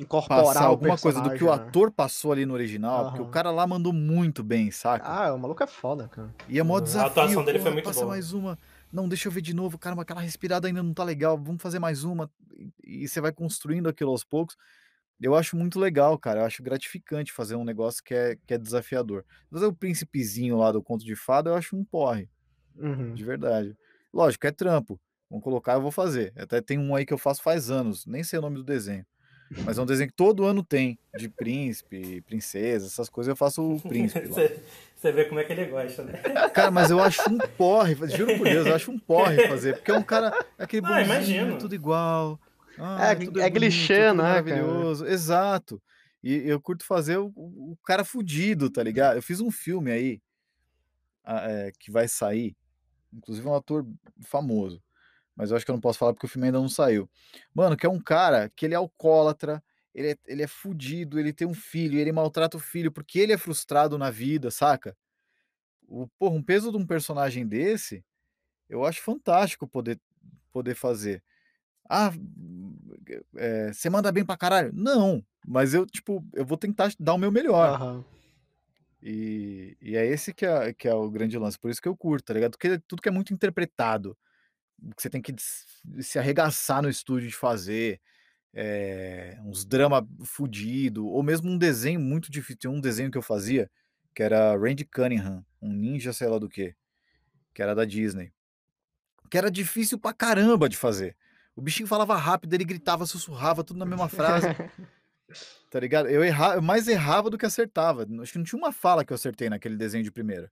[0.00, 1.54] Incorporar passar alguma coisa do que o né?
[1.54, 5.04] ator passou ali no original, porque o cara lá mandou muito bem, saca?
[5.04, 6.32] Ah, o maluco é foda, cara.
[6.48, 7.10] E é mó A desafio.
[7.10, 8.12] atuação dele foi muito passa boa.
[8.12, 8.56] mais uma.
[8.92, 9.76] Não, deixa eu ver de novo.
[9.76, 11.36] Caramba, aquela respirada ainda não tá legal.
[11.36, 12.30] Vamos fazer mais uma.
[12.84, 14.56] E, e você vai construindo aquilo aos poucos.
[15.20, 16.42] Eu acho muito legal, cara.
[16.42, 19.24] Eu acho gratificante fazer um negócio que é, que é desafiador.
[19.50, 22.28] Fazer o príncipezinho lá do conto de fada, eu acho um porre,
[22.76, 23.12] Uhum.
[23.12, 23.76] de verdade.
[24.12, 25.00] Lógico, é trampo.
[25.28, 26.32] Vamos colocar, eu vou fazer.
[26.36, 29.04] Até tem um aí que eu faço faz anos, nem sei o nome do desenho.
[29.64, 33.62] Mas é um desenho que todo ano tem, de príncipe, princesa, essas coisas, eu faço
[33.62, 34.26] o príncipe.
[34.96, 36.14] Você vê como é que ele gosta, né?
[36.54, 39.90] Cara, mas eu acho um porre, juro por Deus, eu acho um porre fazer, porque
[39.90, 41.58] é um cara, é aquele Ah, bonzinho, imagino.
[41.58, 42.40] tudo igual.
[42.78, 44.42] ah, É, tudo é bonito, clichê, tudo né, cara?
[44.42, 45.80] Maravilhoso, exato.
[46.24, 49.16] E eu curto fazer o, o cara fudido, tá ligado?
[49.16, 50.20] Eu fiz um filme aí,
[51.22, 52.56] ah, é, que vai sair,
[53.12, 53.86] inclusive é um ator
[54.24, 54.82] famoso,
[55.36, 57.08] mas eu acho que eu não posso falar porque o filme ainda não saiu.
[57.54, 59.62] Mano, que é um cara que ele é alcoólatra,
[59.94, 63.18] ele é, ele é fudido, ele tem um filho, e ele maltrata o filho porque
[63.18, 64.96] ele é frustrado na vida, saca?
[65.86, 68.04] O, porra, um peso de um personagem desse,
[68.68, 70.00] eu acho fantástico poder,
[70.50, 71.22] poder fazer.
[71.88, 72.10] Ah,
[73.36, 74.72] é, você manda bem pra caralho?
[74.74, 77.68] Não, mas eu, tipo, eu vou tentar dar o meu melhor.
[77.68, 78.04] Aham.
[79.02, 81.96] E, e é esse que é, que é o grande lance, por isso que eu
[81.96, 82.52] curto, tá ligado?
[82.52, 84.18] Porque tudo que é muito interpretado,
[84.94, 85.34] que você tem que
[86.00, 88.00] se arregaçar no estúdio de fazer,
[88.52, 92.60] é, uns drama fudido, ou mesmo um desenho muito difícil.
[92.60, 93.70] Tem um desenho que eu fazia,
[94.14, 96.74] que era Randy Cunningham, um ninja sei lá do que,
[97.52, 98.32] que era da Disney.
[99.30, 101.16] Que era difícil pra caramba de fazer.
[101.54, 104.46] O bichinho falava rápido, ele gritava, sussurrava, tudo na mesma frase.
[105.70, 106.08] Tá ligado?
[106.08, 106.54] Eu, erra...
[106.54, 108.06] eu mais errava do que acertava.
[108.22, 110.50] Acho que não tinha uma fala que eu acertei naquele desenho de primeira.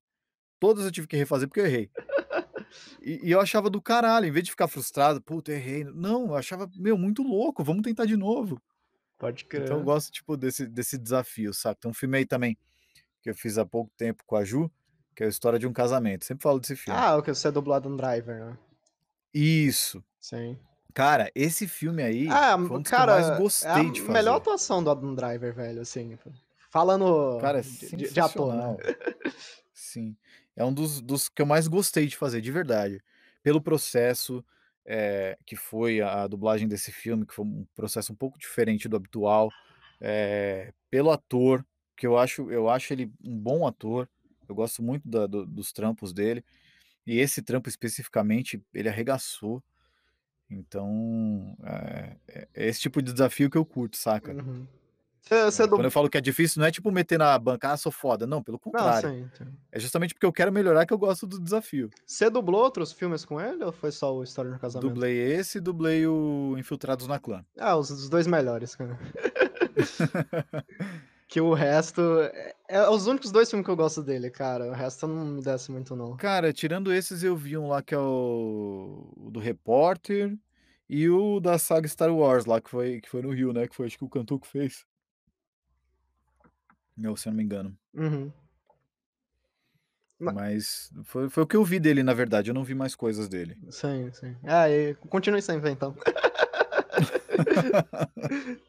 [0.59, 1.91] Todas eu tive que refazer porque eu errei.
[3.03, 5.85] E, e eu achava do caralho, em vez de ficar frustrado, puta, errei.
[5.85, 8.61] Não, eu achava, meu, muito louco, vamos tentar de novo.
[9.19, 9.65] Pode crer.
[9.65, 11.79] Então eu gosto, tipo, desse, desse desafio, sabe?
[11.81, 12.57] Tem um filme aí também
[13.23, 14.71] que eu fiz há pouco tempo com a Ju,
[15.15, 16.25] que é a história de um casamento.
[16.25, 16.99] Sempre falo desse filme.
[16.99, 18.59] Ah, o que você é dublado no Driver, né?
[19.33, 20.05] Isso.
[20.21, 20.59] Sim.
[20.93, 23.83] Cara, esse filme aí Ah, foi um dos cara, que eu mais gostei é a
[23.91, 24.13] de fazer.
[24.13, 26.17] melhor atuação do Adam Driver, velho, assim.
[26.71, 28.77] Falando Cara, é de, de- ator, né?
[29.73, 30.17] Sim.
[30.57, 33.03] É um dos, dos que eu mais gostei de fazer, de verdade.
[33.43, 34.45] Pelo processo
[34.87, 38.97] eh, que foi a, dublagem desse filme, que foi um processo um pouco diferente do
[38.97, 39.51] habitual.
[40.01, 41.65] eh, pelo ator,
[41.97, 44.09] que eu acho, eu acho ele um bom ator.
[44.49, 46.45] Eu gosto muito da- do- dos trampos dele.
[47.07, 49.63] E esse trampo especificamente, ele arregaçou.
[50.51, 54.33] Então, é, é- é esse tipo de desafio que eu curto, saca?
[54.33, 54.67] Uhum.
[55.27, 55.87] Você, você É, Quando dubla...
[55.87, 58.27] eu falo que é difícil, não é tipo meter na banca, ah, sou foda.
[58.27, 59.09] Não, pelo Não, contrário.
[59.09, 59.47] sim, sim.
[59.73, 61.89] É justamente porque eu quero melhorar que eu gosto do desafio.
[62.07, 64.89] Você dublou outros filmes com ele ou foi só o História de um Casamento?
[64.89, 67.45] Dublei esse e dublei o Infiltrados na Clã.
[67.59, 68.99] Ah, os, os dois melhores, cara.
[71.27, 72.01] que o resto.
[72.21, 74.67] É, é os únicos dois filmes que eu gosto dele, cara.
[74.69, 76.17] O resto não me desce muito, não.
[76.17, 80.37] Cara, tirando esses, eu vi um lá que é o, o do Repórter
[80.89, 83.67] e o da saga Star Wars lá, que foi, que foi no Rio, né?
[83.67, 84.85] Que foi acho que o Cantu que fez.
[86.97, 87.77] Não, se eu não me engano.
[87.95, 88.33] Uhum.
[90.19, 92.51] Ma- Mas foi, foi o que eu vi dele, na verdade.
[92.51, 93.57] Eu não vi mais coisas dele.
[93.71, 94.37] Sim, sim.
[94.45, 95.95] Ah, e continue sempre, então.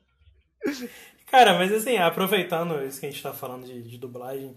[1.27, 4.55] Cara, mas assim, aproveitando isso que a gente tá falando de, de dublagem,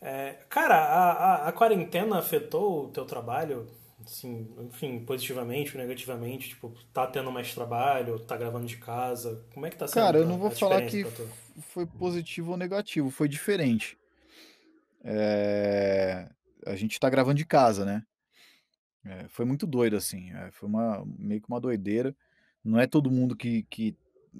[0.00, 3.66] é, cara, a, a, a quarentena afetou o teu trabalho,
[4.04, 6.50] assim, enfim, positivamente ou negativamente?
[6.50, 9.44] Tipo, tá tendo mais trabalho, tá gravando de casa?
[9.52, 11.04] Como é que tá sendo Cara, eu não vou falar que
[11.60, 13.98] foi positivo ou negativo, foi diferente.
[15.04, 16.28] É,
[16.66, 18.04] A gente tá gravando de casa, né?
[19.04, 20.32] É, Foi muito doido, assim.
[20.32, 22.14] é, Foi uma, meio que uma doideira.
[22.64, 23.96] Não é todo mundo que, que,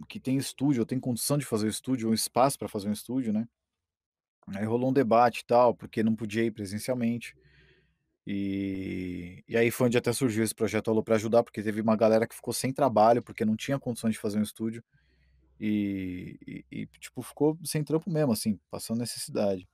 [0.08, 2.92] que tem estúdio, ou tem condição de fazer o estúdio, ou espaço para fazer um
[2.92, 3.48] estúdio, né?
[4.48, 7.36] Aí rolou um debate e tal, porque não podia ir presencialmente.
[8.27, 11.97] E, e aí foi onde até surgiu esse projeto Alô para ajudar, porque teve uma
[11.97, 14.83] galera que ficou sem trabalho, porque não tinha condições de fazer um estúdio.
[15.61, 19.68] E, e- e, tipo, ficou sem trampo mesmo, assim, passando necessidade.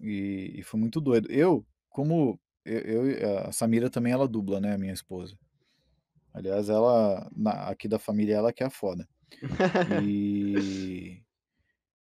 [0.00, 1.30] E, e foi muito doido.
[1.30, 5.38] Eu, como eu, eu- a Samira também ela dubla, né, a minha esposa.
[6.32, 9.08] Aliás, ela na- aqui da família ela que é a foda.
[10.02, 11.22] E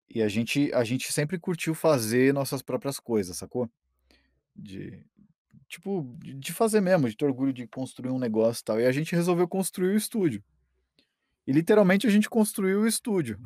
[0.09, 3.69] e a gente a gente sempre curtiu fazer nossas próprias coisas, sacou?
[4.55, 5.03] De
[5.67, 8.79] tipo, de de fazer mesmo, de ter orgulho de construir um negócio e tal.
[8.79, 10.43] E a gente resolveu construir o estúdio.
[11.45, 13.39] E literalmente a gente construiu o estúdio.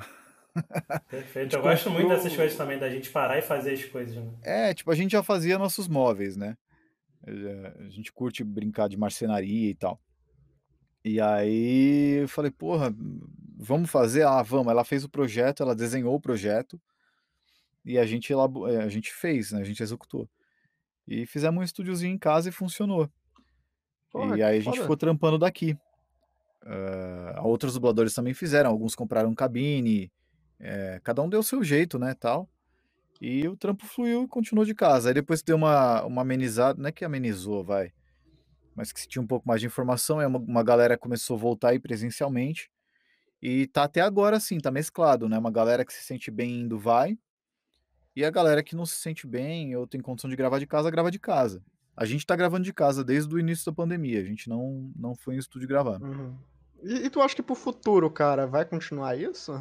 [1.09, 1.55] Perfeito.
[1.55, 4.32] Eu gosto muito dessas coisas também, da gente parar e fazer as coisas, né?
[4.43, 6.57] É, tipo, a gente já fazia nossos móveis, né?
[7.24, 10.01] A gente curte brincar de marcenaria e tal.
[11.03, 12.93] E aí eu falei, porra,
[13.57, 14.24] vamos fazer?
[14.26, 14.72] Ah, vamos.
[14.72, 16.82] Ela fez o projeto, ela desenhou o projeto
[17.84, 19.61] e a gente, eh, a gente fez, né?
[19.61, 20.30] A gente executou.
[21.12, 23.09] E fizemos um estúdiozinho em casa e funcionou.
[24.09, 24.82] Porra, e aí a gente foda.
[24.84, 25.78] ficou trampando daqui.
[26.64, 30.09] Ah, outros dubladores também fizeram, alguns compraram cabine,
[30.57, 32.49] eh, cada um deu o seu jeito, né, tal.
[33.20, 35.09] E o trampo fluiu e continuou de casa.
[35.09, 37.91] Aí depois deu uma, uma amenizada, não é que amenizou, vai.
[38.74, 41.39] mas que se tinha um pouco mais de informação, e uma, uma galera começou a
[41.39, 42.72] voltar aí presencialmente.
[43.41, 45.38] E tá até agora assim, tá mesclado, né?
[45.38, 47.18] Uma galera que se sente bem indo vai,
[48.16, 50.91] e a galera que não se sente bem ou tem condição de gravar de casa,
[50.91, 51.64] grava de casa.
[51.95, 55.16] A gente tá gravando de casa desde o início da pandemia, a gente não, não
[55.16, 56.01] foi em estúdio gravar.
[56.01, 56.36] Uhum.
[56.84, 59.53] E, e, tu acha que pro futuro, cara, vai continuar isso?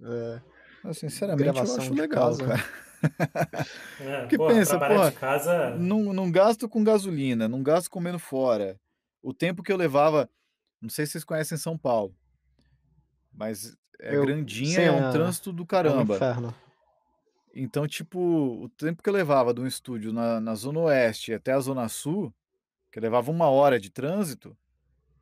[0.00, 0.40] É,
[0.84, 2.46] eu, sinceramente, eu acho legal, casa.
[2.46, 2.64] cara.
[3.98, 5.76] É, Porque porra, pensa, pô, casa...
[5.76, 8.78] não, não gasto com gasolina, não gasto comendo fora.
[9.20, 10.30] O tempo que eu levava,
[10.80, 12.14] não sei se vocês conhecem São Paulo,
[13.32, 16.14] mas é eu, grandinha, é um é, trânsito do caramba.
[16.14, 16.52] É um
[17.54, 21.52] então, tipo, o tempo que eu levava de um estúdio na, na Zona Oeste até
[21.52, 22.32] a Zona Sul,
[22.90, 24.56] que eu levava uma hora de trânsito,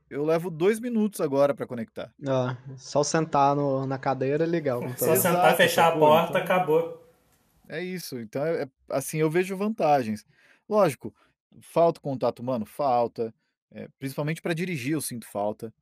[0.08, 2.12] eu levo dois minutos agora para conectar.
[2.26, 4.82] Ah, só sentar no, na cadeira é legal.
[4.90, 5.08] Então.
[5.08, 6.42] Só sentar, fechar a porta, então...
[6.42, 7.08] acabou.
[7.68, 8.18] É isso.
[8.18, 10.26] Então, é, assim, eu vejo vantagens.
[10.68, 11.14] Lógico,
[11.60, 12.66] falta contato humano?
[12.66, 13.32] Falta.
[13.72, 15.72] É, principalmente para dirigir, eu sinto falta.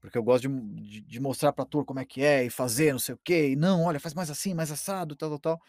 [0.00, 2.92] Porque eu gosto de, de, de mostrar para ator como é que é e fazer,
[2.92, 3.50] não sei o quê.
[3.50, 5.62] E não, olha, faz mais assim, mais assado, tal, tal, tal.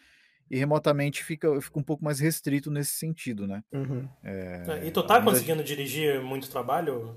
[0.50, 3.62] E remotamente fica, eu fico um pouco mais restrito nesse sentido, né?
[3.72, 4.08] Uhum.
[4.22, 7.16] É, e tu tá conseguindo dirigir muito trabalho?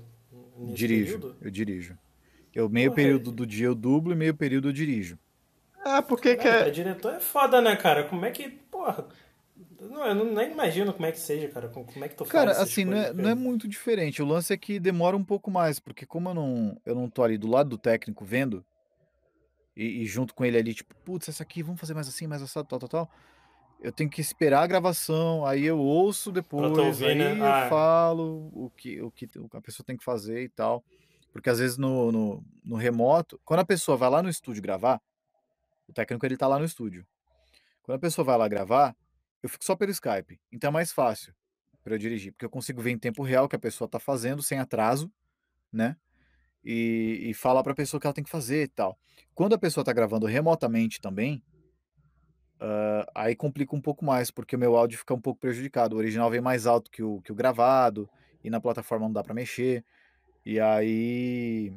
[0.74, 1.36] dirijo, período?
[1.40, 1.98] eu dirijo.
[2.54, 5.18] Eu meio Porra, período do dia eu dublo e meio período eu dirijo.
[5.84, 6.70] Ah, porque que é...
[6.70, 8.04] diretor é foda, né, cara?
[8.04, 9.06] Como é que, porra...
[9.90, 11.68] Não, eu não, nem imagino como é que seja, cara.
[11.68, 14.22] Como é que tu faz Cara, assim, não é, não é, muito diferente.
[14.22, 17.22] O lance é que demora um pouco mais, porque como eu não, eu não tô
[17.22, 18.64] ali do lado do técnico vendo,
[19.76, 22.42] e, e junto com ele ali, tipo, putz, essa aqui, vamos fazer mais assim, mais
[22.42, 23.10] assado, tal, tal, tal.
[23.80, 27.38] Eu tenho que esperar a gravação, aí eu ouço depois, ouvir, aí né?
[27.38, 27.68] eu ah.
[27.68, 30.82] falo o que, o que a pessoa tem que fazer e tal.
[31.30, 35.00] Porque às vezes no, no, no remoto, quando a pessoa vai lá no estúdio gravar,
[35.86, 37.06] o técnico ele tá lá no estúdio.
[37.82, 38.96] Quando a pessoa vai lá gravar,
[39.42, 40.40] eu fico só pelo Skype.
[40.50, 41.34] Então é mais fácil
[41.82, 44.00] para eu dirigir, porque eu consigo ver em tempo real o que a pessoa tá
[44.00, 45.10] fazendo, sem atraso,
[45.72, 45.96] né?
[46.64, 48.98] E, e falar para a pessoa o que ela tem que fazer e tal.
[49.34, 51.44] Quando a pessoa tá gravando remotamente também,
[52.60, 55.94] uh, aí complica um pouco mais, porque o meu áudio fica um pouco prejudicado.
[55.94, 58.10] O original vem mais alto que o, que o gravado,
[58.42, 59.84] e na plataforma não dá para mexer.
[60.44, 61.72] E aí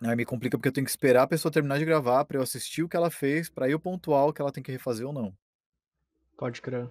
[0.00, 2.42] Aí me complica porque eu tenho que esperar a pessoa terminar de gravar para eu
[2.42, 5.12] assistir o que ela fez, para eu pontuar o que ela tem que refazer ou
[5.12, 5.34] não.
[6.36, 6.90] Pode crer.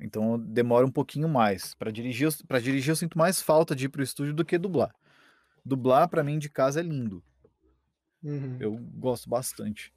[0.00, 1.74] Então demora um pouquinho mais.
[1.74, 4.94] Para dirigir, para dirigir eu sinto mais falta de ir pro estúdio do que dublar.
[5.64, 7.22] Dublar para mim de casa é lindo.
[8.22, 8.56] Uhum.
[8.60, 9.92] Eu gosto bastante.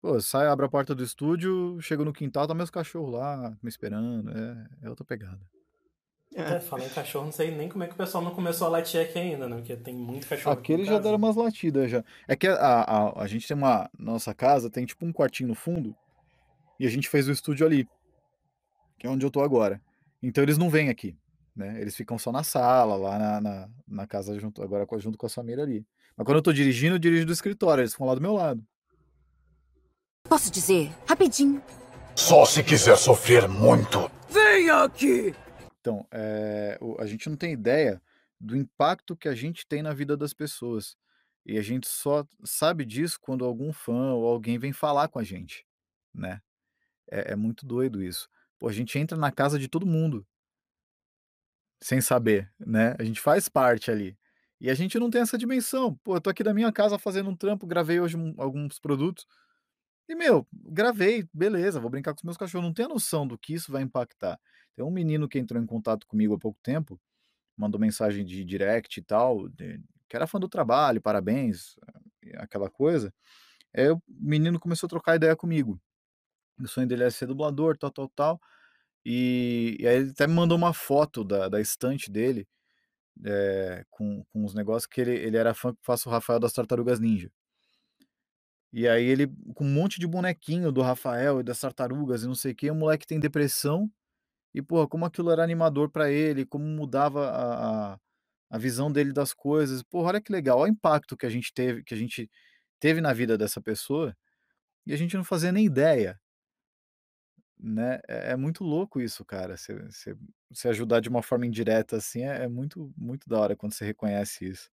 [0.00, 3.68] Pô, sai, abre a porta do estúdio, chego no quintal, tá meus cachorros lá me
[3.68, 4.30] esperando.
[4.30, 5.40] É, é outra pegada.
[6.34, 6.58] É.
[6.58, 9.00] Falar em cachorro, não sei nem como é que o pessoal não começou a latir
[9.00, 9.56] aqui ainda, né?
[9.56, 10.52] Porque tem muito cachorro.
[10.52, 12.04] Aqui já deram umas latidas já.
[12.26, 13.88] É que a, a, a gente tem uma.
[13.96, 15.96] Nossa casa tem tipo um quartinho no fundo
[16.78, 17.88] e a gente fez o estúdio ali,
[18.98, 19.80] que é onde eu tô agora.
[20.22, 21.16] Então eles não vêm aqui,
[21.54, 21.80] né?
[21.80, 25.30] Eles ficam só na sala, lá na, na, na casa, junto, agora junto com a
[25.30, 25.86] família ali.
[26.16, 28.64] Mas quando eu tô dirigindo, eu dirijo do escritório, eles ficam lá do meu lado.
[30.28, 31.62] Posso dizer, rapidinho.
[32.16, 34.10] Só se quiser sofrer muito.
[34.28, 35.34] Venha aqui!
[35.80, 38.00] Então, é, a gente não tem ideia
[38.40, 40.96] do impacto que a gente tem na vida das pessoas.
[41.44, 45.22] E a gente só sabe disso quando algum fã ou alguém vem falar com a
[45.22, 45.66] gente,
[46.14, 46.40] né?
[47.10, 48.28] É, é muito doido isso.
[48.58, 50.26] Pô, a gente entra na casa de todo mundo
[51.82, 52.94] sem saber, né?
[52.98, 54.16] A gente faz parte ali.
[54.60, 55.94] E a gente não tem essa dimensão.
[56.02, 59.26] Pô, eu tô aqui da minha casa fazendo um trampo, gravei hoje um, alguns produtos.
[60.08, 62.66] E, meu, gravei, beleza, vou brincar com os meus cachorros.
[62.66, 64.40] Não tenho a noção do que isso vai impactar.
[64.76, 67.00] Tem um menino que entrou em contato comigo há pouco tempo,
[67.56, 71.76] mandou mensagem de direct e tal, de, que era fã do trabalho, parabéns,
[72.36, 73.14] aquela coisa.
[73.76, 75.80] Aí o menino começou a trocar ideia comigo.
[76.60, 78.40] O sonho dele é ser dublador, tal, tal, tal.
[79.04, 82.46] E, e aí ele até me mandou uma foto da, da estante dele,
[83.24, 86.52] é, com, com os negócios que ele, ele era fã que faço o Rafael das
[86.52, 87.30] Tartarugas Ninja.
[88.76, 92.34] E aí ele, com um monte de bonequinho do Rafael e das tartarugas e não
[92.34, 93.88] sei o que, o moleque tem depressão
[94.52, 97.98] e, pô, como aquilo era animador para ele, como mudava a, a,
[98.50, 99.82] a, visão dele das coisas.
[99.84, 102.28] Pô, olha que legal, olha o impacto que a gente teve, que a gente
[102.80, 104.16] teve na vida dessa pessoa
[104.86, 106.20] e a gente não fazia nem ideia.
[107.58, 108.00] Né?
[108.08, 109.56] É, é muito louco isso, cara.
[109.56, 113.84] Você ajudar de uma forma indireta assim é, é muito, muito da hora quando você
[113.84, 114.70] reconhece isso.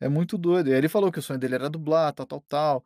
[0.00, 0.68] É muito doido.
[0.68, 2.84] E aí ele falou que o sonho dele era dublar, tal, tal, tal.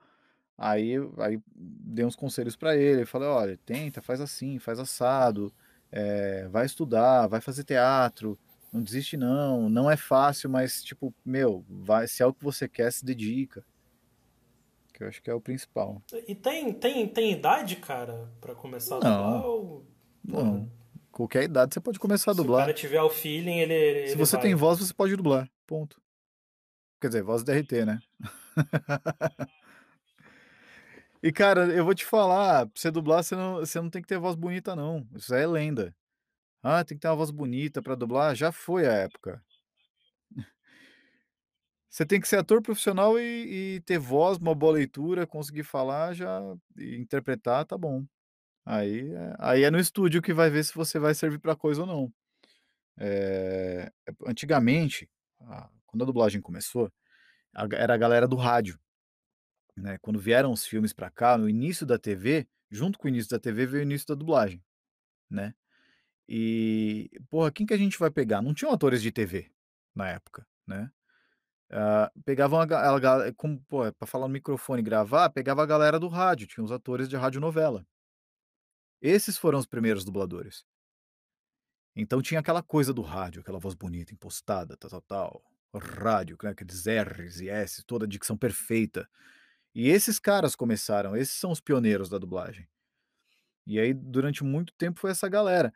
[0.56, 3.06] Aí, aí dei uns conselhos para ele.
[3.06, 5.52] Falei, olha, tenta, faz assim, faz assado,
[5.92, 8.38] é, vai estudar, vai fazer teatro,
[8.72, 12.68] não desiste não, não é fácil, mas tipo, meu, vai, se é o que você
[12.68, 13.64] quer, se dedica.
[14.98, 16.02] Que eu acho que é o principal.
[16.26, 19.46] E tem, tem, tem idade, cara, para começar a dublar?
[19.46, 19.86] Ou...
[20.24, 20.68] Não.
[21.12, 22.62] Qualquer idade você pode começar a Se o dublar.
[22.62, 23.72] cara tiver o feeling, ele.
[23.72, 24.42] ele Se você vai.
[24.46, 25.48] tem voz, você pode dublar.
[25.68, 26.02] Ponto.
[27.00, 28.00] Quer dizer, voz DRT, né?
[31.20, 34.06] E, cara, eu vou te falar, pra você dublar, você não, você não tem que
[34.06, 35.04] ter voz bonita, não.
[35.16, 35.92] Isso aí é lenda.
[36.62, 38.36] Ah, tem que ter uma voz bonita pra dublar.
[38.36, 39.42] Já foi a época.
[41.98, 46.14] Você tem que ser ator profissional e, e ter voz, uma boa leitura, conseguir falar,
[46.14, 46.40] já
[46.76, 48.06] e interpretar, tá bom.
[48.64, 51.80] Aí, é- aí é no estúdio que vai ver se você vai servir pra coisa
[51.80, 52.12] ou não.
[52.98, 53.90] É,
[54.28, 56.88] antigamente, a- quando a dublagem começou,
[57.72, 58.78] era a galera do rádio
[59.76, 59.98] né?
[59.98, 63.40] Quando vieram os filmes pra cá, no início da TV, junto com o início da
[63.40, 64.62] TV veio o início da dublagem,
[65.30, 65.52] né?
[66.28, 68.42] E, porra, quem que a gente vai pegar?
[68.42, 69.50] Não tinham atores de TV
[69.94, 70.90] na época, né?
[71.70, 75.62] Ah, pegavam a, ga- a, ga- como, pô, pra falar no microfone e gravar, pegava
[75.62, 77.86] a galera do rádio, tinha os atores de radionovela.
[79.02, 80.64] Esses foram os primeiros dubladores.
[81.96, 85.44] Então tinha aquela coisa do rádio, aquela voz bonita, impostada, tal, tal, tal.
[85.74, 89.08] Rádio, né, aqueles R's e S, toda a dicção perfeita.
[89.74, 92.68] E esses caras começaram, esses são os pioneiros da dublagem.
[93.66, 95.72] E aí, durante muito tempo, foi essa galera.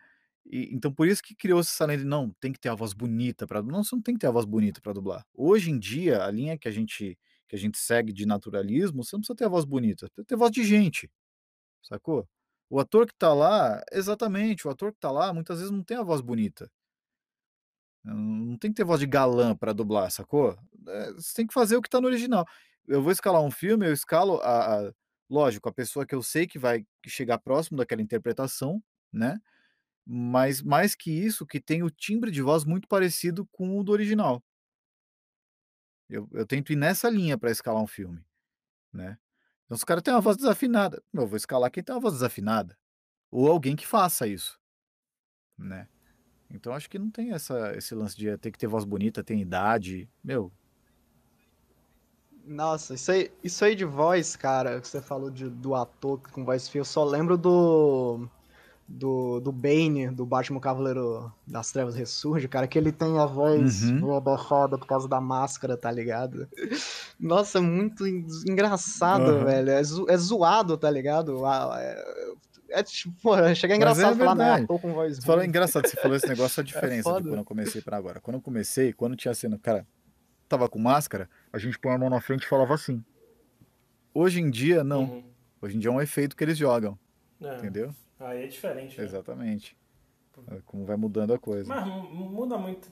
[0.46, 3.46] E, então, por isso que criou-se essa lenda não, tem que ter a voz bonita
[3.46, 5.24] para Não, você não tem que ter a voz bonita para dublar.
[5.34, 7.18] Hoje em dia, a linha que a gente
[7.48, 10.26] que a gente segue de naturalismo, você não precisa ter a voz bonita, você precisa
[10.26, 11.10] ter voz de gente,
[11.82, 12.28] sacou?
[12.70, 15.96] O ator que tá lá, exatamente, o ator que tá lá, muitas vezes não tem
[15.98, 16.70] a voz bonita.
[18.04, 20.58] Não tem que ter voz de galã para dublar, sacou?
[20.88, 22.44] É, você tem que fazer o que tá no original.
[22.88, 24.92] Eu vou escalar um filme, eu escalo a, a-
[25.30, 28.82] lógico, a pessoa que eu sei que vai chegar próximo daquela interpretação,
[29.12, 29.38] né?
[30.04, 33.92] Mas mais que isso, que tem o timbre de voz muito parecido com o do
[33.92, 34.42] original.
[36.08, 38.22] Eu, eu tento ir nessa linha para escalar um filme,
[38.92, 39.18] né?
[39.64, 42.14] Então, se o cara tem uma voz desafinada, eu vou escalar quem tem uma voz
[42.14, 42.76] desafinada.
[43.30, 44.60] Ou alguém que faça isso,
[45.56, 45.88] né?
[46.50, 49.40] Então acho que não tem essa, esse lance de ter que ter voz bonita, tem
[49.40, 50.06] idade.
[50.22, 50.52] Meu,
[52.44, 56.44] Nossa, isso aí, isso aí de voz, cara, que você falou de, do ator com
[56.44, 58.28] voz fia, eu só lembro do,
[58.94, 63.84] do, do Bane, do Batman Cavaleiro das Trevas Ressurge, cara, que ele tem a voz
[63.84, 64.14] Uhum.
[64.14, 66.46] abafada por causa da máscara, tá ligado?
[67.18, 69.44] Nossa, é muito en- engraçado, Aham.
[69.44, 71.44] velho, é, zo- é zoado, tá ligado?
[71.46, 74.64] Ah, É, é tipo, pô, chega engraçado é falar, não, é verdade.
[74.64, 77.28] ator com voz Você falou, engraçado, você falou esse negócio, a diferença de foda.
[77.30, 78.20] quando eu comecei para agora.
[78.20, 79.86] Quando eu comecei, quando tinha cena, cara,
[80.48, 83.02] tava com máscara, a gente põe a mão na frente e falava assim.
[84.14, 85.04] Hoje em dia, não.
[85.04, 85.24] Uhum.
[85.62, 86.98] Hoje em dia é um efeito que eles jogam,
[87.40, 87.56] É.
[87.56, 87.94] entendeu?
[88.24, 88.98] Aí é diferente.
[88.98, 89.04] né?
[89.04, 89.76] Exatamente.
[90.50, 91.72] É Como vai mudando a coisa.
[91.72, 92.88] Mas mu- muda muito.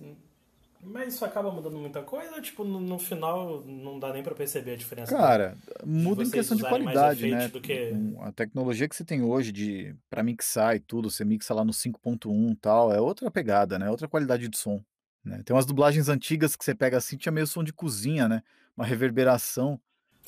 [0.83, 4.73] Mas isso acaba mudando muita coisa tipo, no, no final não dá nem pra perceber
[4.73, 5.15] a diferença?
[5.15, 7.51] Cara, muda em questão de qualidade, né?
[7.51, 7.89] que-
[8.21, 11.73] A tecnologia que você tem hoje de para mixar e tudo, você mixa lá no
[11.73, 13.91] 5.1 e tal, é outra pegada, né?
[13.91, 14.83] Outra qualidade de som,
[15.23, 15.43] né?
[15.45, 18.43] Tem umas dublagens antigas que você pega assim, tinha meio som de cozinha, né?
[18.75, 19.79] Uma reverberação,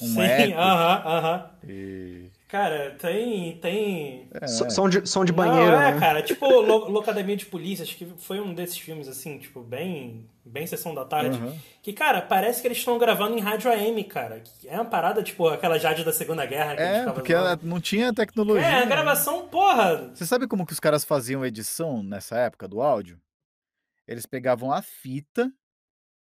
[0.03, 0.59] um Sim, eco.
[0.61, 1.50] aham, aham.
[1.68, 2.30] E...
[2.48, 3.57] Cara, tem.
[3.59, 4.28] tem...
[4.34, 5.98] É, So- Som de, som de Não, banheiro, é, né?
[5.98, 10.28] cara, tipo Lo- Locademia de Polícia, acho que foi um desses filmes, assim, tipo, bem,
[10.44, 11.38] bem Sessão da Tarde.
[11.38, 11.57] Aham.
[11.82, 14.40] Que, cara, parece que eles estão gravando em rádio AM, cara.
[14.40, 17.32] Que É uma parada, tipo, aquela Jade da Segunda Guerra que a gente É, porque
[17.62, 18.66] não tinha tecnologia.
[18.66, 18.86] É, a né?
[18.86, 20.11] gravação, porra!
[20.14, 23.18] Você sabe como que os caras faziam edição nessa época do áudio?
[24.07, 25.50] Eles pegavam a fita,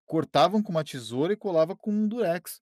[0.06, 2.62] cortavam com uma tesoura e colavam com um durex.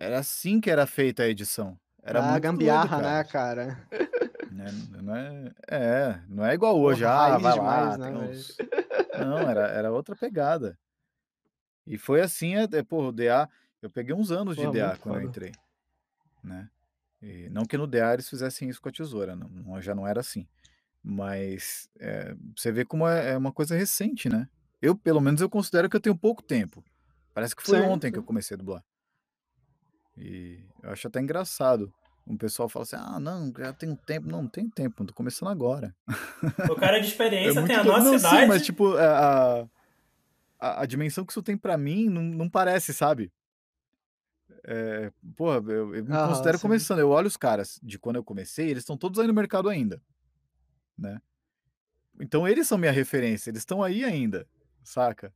[0.00, 1.78] Era assim que era feita a edição.
[2.02, 3.88] Era ah, muito gambiarra, doido, né, cara.
[4.50, 4.64] Né,
[5.02, 7.04] Não é, é, não é igual hoje.
[7.04, 8.56] Porra, ah, vai demais, lá, né, uns-
[9.18, 10.78] Não, era, era outra pegada.
[11.86, 13.46] E foi assim, é, é, porra, o DA,
[13.82, 15.28] eu peguei uns anos de Porra, DA muito quando eu foda.
[15.28, 15.52] entrei,
[16.42, 16.70] né?
[17.20, 20.06] E não que no DA eles fizessem isso com a tesoura, não, não- já não
[20.08, 20.48] era assim.
[21.02, 24.48] Mas é, você vê como é, é uma coisa recente, né?
[24.80, 26.82] Eu, pelo menos, eu considero que eu tenho pouco tempo.
[27.34, 28.82] Parece que foi Sim, ontem que eu comecei a dublar.
[30.20, 31.92] E eu acho até engraçado.
[32.26, 34.28] Um pessoal fala assim, ah, não, já tem um tempo.
[34.28, 35.96] Não, não tem tempo, tô começando agora.
[36.70, 38.40] O cara de experiência tem a nossa não, idade.
[38.40, 39.66] Sim, mas tipo, a,
[40.60, 43.32] a, a dimensão que isso tem pra mim não, não parece, sabe?
[44.64, 46.62] É, porra, eu, eu me Aham, considero sim.
[46.62, 46.98] começando.
[46.98, 50.02] Eu olho os caras de quando eu comecei, eles estão todos aí no mercado ainda,
[50.98, 51.20] né?
[52.20, 54.46] Então eles são minha referência, eles estão aí ainda,
[54.84, 55.32] saca?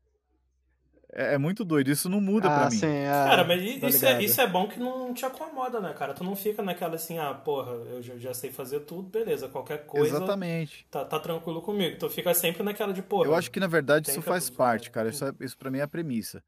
[1.16, 2.76] É, é muito doido, isso não muda pra Ah, mim.
[2.76, 5.92] sim, é, Cara, mas tô isso é, isso é bom que não te acomoda, né,
[5.92, 6.12] cara?
[6.12, 9.86] Tu não fica naquela assim, ah, porra, eu já, já sei fazer tudo, beleza, qualquer
[9.86, 10.84] coisa Exatamente.
[10.90, 11.96] tá, tá tranquilo comigo.
[11.98, 13.26] Tu fica sempre naquela de, porra.
[13.26, 14.90] Eu acho que na verdade isso faz parte, né?
[14.92, 15.08] cara.
[15.08, 16.42] Isso, é, isso pra mim é a premissa.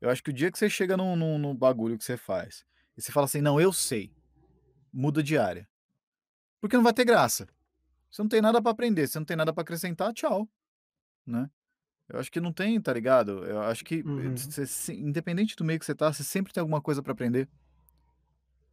[0.00, 2.64] Eu acho que o dia que você chega num, num, num bagulho que você faz
[2.96, 4.10] e você fala assim, não, eu sei,
[4.92, 5.68] muda de área.
[6.60, 7.46] Porque não vai ter graça.
[8.10, 10.48] Você não tem nada pra aprender, você não tem nada pra acrescentar, tchau,
[11.24, 11.48] né.
[12.12, 13.44] Eu acho que não tem, tá ligado?
[13.46, 14.54] Eu acho que, eh, Uhum.
[14.92, 17.48] independente do meio que você tá, você sempre tem alguma coisa pra aprender.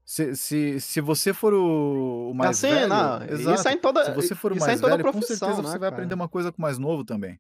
[0.05, 3.73] Se se se você for o o mais Assim, velho não, isso é exato.
[3.73, 5.89] em toda Se você for o é mais toda velho, com certeza né, você vai
[5.89, 5.89] cara?
[5.89, 7.39] aprender uma coisa com o mais novo também,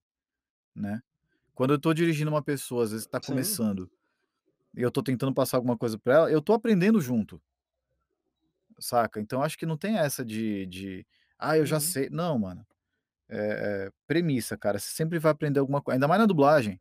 [0.75, 1.01] né.
[1.55, 3.61] Quando eu tô dirigindo uma pessoa, às vezes tá Sim.
[3.61, 3.91] começando,
[4.77, 7.41] e eu tô tentando passar alguma coisa pra ela, eu tô aprendendo junto.
[8.79, 9.19] Saca?
[9.19, 11.79] Então acho que não tem essa de de: "Ah, eu já Uhum.
[11.79, 12.65] sei", não mano,
[13.29, 16.79] é premissa, cara, você sempre vai aprender alguma coi ainda mais na dublagem.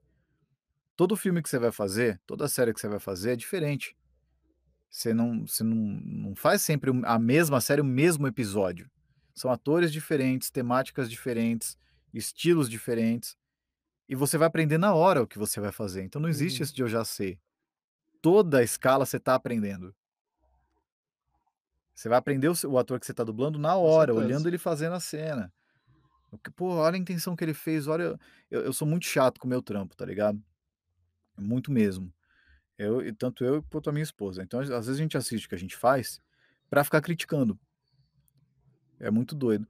[0.96, 3.96] Todo filme que você vai fazer, toda série que você vai fazer é diferente.
[4.90, 8.90] Você não você não não faz sempre a mesma série, o mesmo episódio.
[9.34, 11.76] São atores diferentes, temáticas diferentes,
[12.14, 13.36] estilos diferentes,
[14.08, 16.64] e você vai aprender na hora o que você vai fazer, então não existe Uhum.
[16.64, 17.38] isso de "eu já sei".
[18.22, 19.94] Toda a escala você tá aprendendo.
[21.94, 24.94] Você vai aprender o o ator que você tá dublando na hora, olhando ele fazendo
[24.94, 25.52] a cena.
[26.56, 28.18] Pô, olha a intenção que ele fez, olha
[28.50, 30.42] eu eu sou muito chato com o meu trampo, tá ligado?
[31.38, 32.12] Muito mesmo.
[32.78, 34.42] Eu e tanto eu quanto a minha esposa.
[34.42, 36.20] Então, às vezes a gente assiste o que a gente faz,
[36.70, 37.58] pra ficar criticando.
[38.98, 39.66] É muito doido.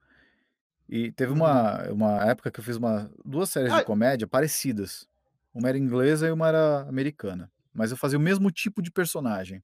[0.88, 1.32] E teve Uhum.
[1.32, 5.08] uma uma época que eu fiz uma 2 séries de Ai comédia parecidas.
[5.54, 9.62] Uma era inglesa e uma era americana, mas eu fazia o mesmo tipo de personagem,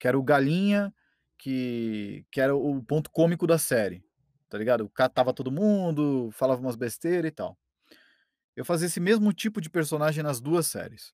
[0.00, 0.94] que era o galinha,
[1.38, 4.04] que que era o ponto cômico da série,
[4.50, 4.90] tá ligado?
[4.90, 7.58] Catava todo mundo, falava umas besteira e tal.
[8.56, 11.12] Eu fazia esse mesmo tipo de personagem nas 2 séries.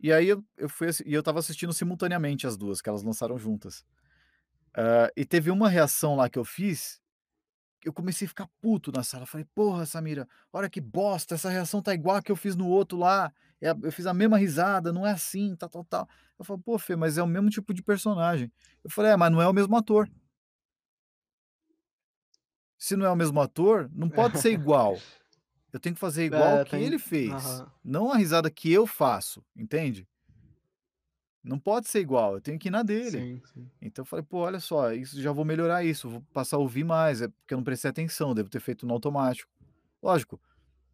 [0.00, 3.36] E aí eu eu fui e eu estava assistindo simultaneamente as 2, que elas lançaram
[3.38, 3.84] juntas.
[4.76, 7.00] Hã, e teve uma reação lá que eu fiz,
[7.84, 11.82] eu comecei a ficar puto na sala, falei: "Porra, Samira, olha que bosta, essa reação
[11.82, 14.92] tá igual a que eu fiz no outro lá, é eu fiz a mesma risada,
[14.92, 16.08] não é assim, tal, tal, tal".
[16.38, 18.52] Eu falo: "Pô Fê, mas é o mesmo tipo de personagem".
[18.84, 20.08] Eu falei: "É, mas não é o mesmo ator".
[22.78, 25.06] Se não é o mesmo ator, não pode ser igual.
[25.72, 27.72] Eu tenho que fazer igual É, o que tem ele fez, aham.
[27.84, 30.08] não a risada que eu faço, entende?
[31.42, 33.26] Não pode ser igual, eu tenho que ir na dele.
[33.26, 33.70] Sim, sim.
[33.80, 36.84] Então eu falei: "Pô, olha só, isso já vou melhorar isso, vou passar a ouvir
[36.84, 39.52] mais, é porque eu não prestei atenção, devo ter feito no automático".
[40.02, 40.40] Lógico,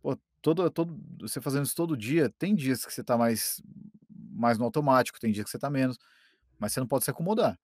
[0.03, 3.63] pô, todo todo você fazendo isso todo dia, tem dias que você tá mais
[4.11, 5.99] mais no automático, tem dias que você tá menos,
[6.59, 7.59] mas você não pode se acomodar.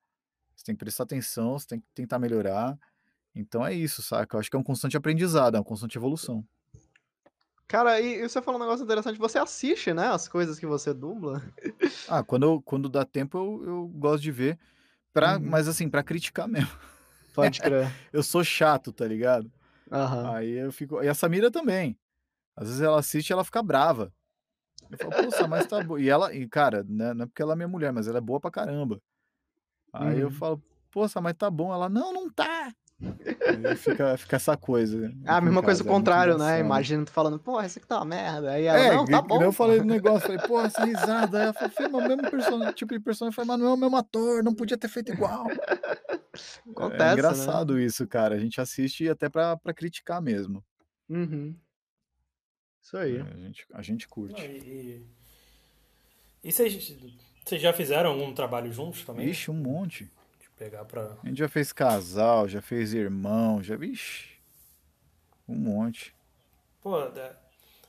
[0.55, 2.77] Você tem que prestar atenção, você tem que tentar melhorar.
[3.35, 4.35] Então é isso, saca?
[4.35, 6.45] Eu acho que é um constante aprendizado, é uma constante evolução.
[7.67, 10.93] Cara, e e você falou um negócio interessante, você assiste, né, as coisas que você
[10.93, 11.41] dubla?
[12.07, 14.59] Ah, quando eu quando dá tempo eu eu gosto de ver,
[15.13, 15.39] pra Uhum.
[15.39, 16.71] mas assim, pra criticar mesmo.
[17.33, 17.91] Pode crer.
[18.13, 19.51] Eu sou chato, tá ligado?
[19.91, 20.35] Aham.
[20.35, 21.97] Aí eu fico e a Samira também.
[22.57, 24.13] Às vezes ela assiste e ela fica brava.
[24.91, 27.41] Eu falo: "Pô, Sa, mas tá bo" e ela e cara, né, não é porque
[27.43, 29.01] ela é minha mulher, mas ela é boa pra caramba.
[29.93, 30.31] Aí eu Uhum.
[30.31, 32.73] falo: "Pô, Sa, mas tá bom", ela: "Não, não tá".
[33.45, 37.11] Aí fica fica essa coisa É a mesma coisa o é contrário, né, imagina tu
[37.11, 39.53] falando: "Porra, isso aqui tá uma merda", aí ela: É, "Não, tá bom, eu pô".
[39.53, 42.69] falei no negócio, falei: "Pô, essa risada", aí ela falou: "Fê, mas o mesmo person
[42.71, 45.11] tipo de personagem", eu falei: "Mas não é o mesmo ator, não podia ter feito
[45.11, 45.57] igual".
[46.89, 47.61] É Acontece, né.
[47.61, 50.63] engraçado isso, cara, a gente assiste até pra pra criticar mesmo.
[51.09, 51.61] Uhum.
[52.81, 53.17] Isso aí.
[53.17, 54.45] É, a gente a gente Não, curte.
[54.45, 55.05] e
[56.43, 56.95] e vocês
[57.43, 59.31] vocês já fizeram algum trabalho juntos também?
[59.31, 60.11] Ixi, um monte.
[60.61, 64.25] Pegar pra A gente já fez casal, já fez irmão, já vixe,
[65.49, 66.13] um monte.
[66.83, 66.99] Pô,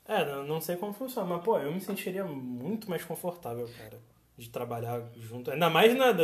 [0.08, 4.00] é, não sei como funciona, mas pô, eu me sentiria muito mais confortável, cara,
[4.38, 5.50] de trabalhar junto.
[5.50, 6.14] Ainda mais na,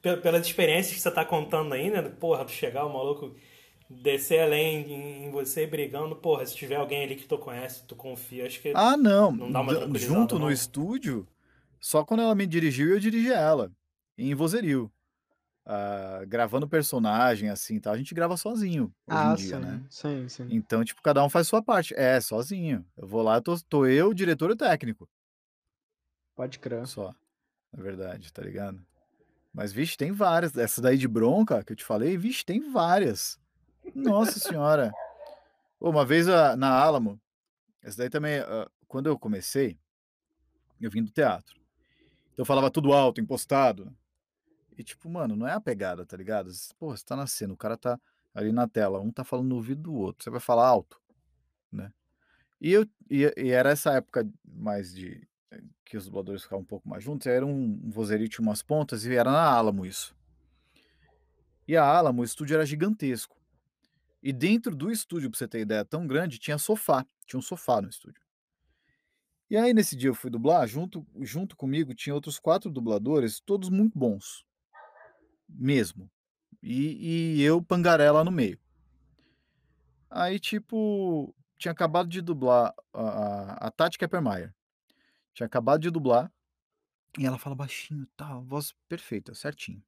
[0.00, 2.00] pelas experiências que você tá contando aí, né?
[2.00, 3.36] Porra, tu chegar, o maluco
[3.90, 8.46] descer além em, você brigando, porra, se tiver alguém ali que tu conhece, tu confia,
[8.46, 10.50] acho que Ah, não, não dá uma junto no não.
[10.50, 11.28] estúdio,
[11.78, 13.70] só quando ela me dirigiu, eu dirigi ela,
[14.16, 14.90] em vozerio.
[15.70, 19.84] Ah, gravando personagem, assim, tal, a gente grava sozinho, hoje em Ah, dia, né.
[19.90, 20.22] sim.
[20.24, 20.48] Sim, sim.
[20.50, 21.92] Então, tipo, cada um faz sua parte.
[21.94, 22.86] É, sozinho.
[22.96, 25.06] Eu vou lá, tô tô eu, o diretor e o técnico.
[26.34, 26.86] Pode crer.
[26.86, 27.14] Só,
[27.70, 28.82] na verdade, tá ligado?
[29.52, 30.56] Mas, vixe, tem várias.
[30.56, 33.38] Essa daí de bronca que eu te falei, vixe, tem várias.
[33.94, 34.90] Nossa senhora.
[35.78, 37.20] Ô, uma vez, ah, na Alamo,
[37.82, 39.78] essa daí também, hã, quando eu comecei,
[40.80, 41.56] eu vim do teatro.
[42.32, 43.94] Então eu falava tudo alto, impostado.
[44.78, 46.50] E tipo, mano, não é a pegada, tá ligado?
[46.78, 48.00] Porra, você tá na cena, o cara tá
[48.32, 51.00] ali na tela, um tá falando no ouvido do outro, você vai falar alto,
[51.72, 51.92] né.
[52.60, 55.28] E eu e e era essa época mais de
[55.84, 57.90] que os dubladores ficavam um pouco mais juntos, era um um
[58.40, 60.16] umas pontas e era na Alamo isso.
[61.66, 63.36] E a Alamo, o estúdio era gigantesco.
[64.22, 67.80] E dentro do estúdio, pra você ter ideia, tão grande, tinha sofá, tinha um sofá
[67.80, 68.22] no estúdio.
[69.50, 73.70] E aí nesse dia eu fui dublar, junto junto comigo tinha outros 4 dubladores, todos
[73.70, 74.47] muito bons.
[75.48, 76.10] Mesmo.
[76.62, 78.58] E e eu pangaré lá no meio.
[80.10, 84.54] Aí, tipo, tinha acabado de dublar a, a, Tati Keppermeyer.
[85.34, 86.32] Tinha acabado de dublar.
[87.18, 89.82] E ela fala baixinho, tá, voz perfeita, certinho.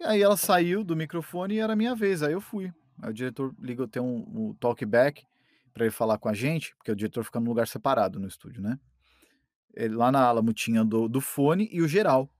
[0.00, 2.72] E aí ela saiu do microfone e era minha vez, aí eu fui.
[3.02, 5.26] Aí o diretor ligou, tem um, um talkback
[5.74, 8.62] para ele falar com a gente, porque o diretor fica num lugar separado no estúdio,
[8.62, 8.78] né?
[9.74, 12.30] Ele, lá na Alamo tinha do, do fone e o geral,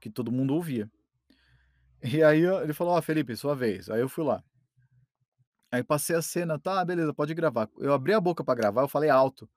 [0.00, 0.90] que todo mundo ouvia.
[2.02, 3.90] E aí ele falou, ó, Felipe, sua vez.
[3.90, 4.42] Aí eu fui lá.
[5.72, 7.68] Aí passei a cena, tá, beleza, pode gravar.
[7.78, 9.48] Eu abri a boca para gravar, eu falei alto.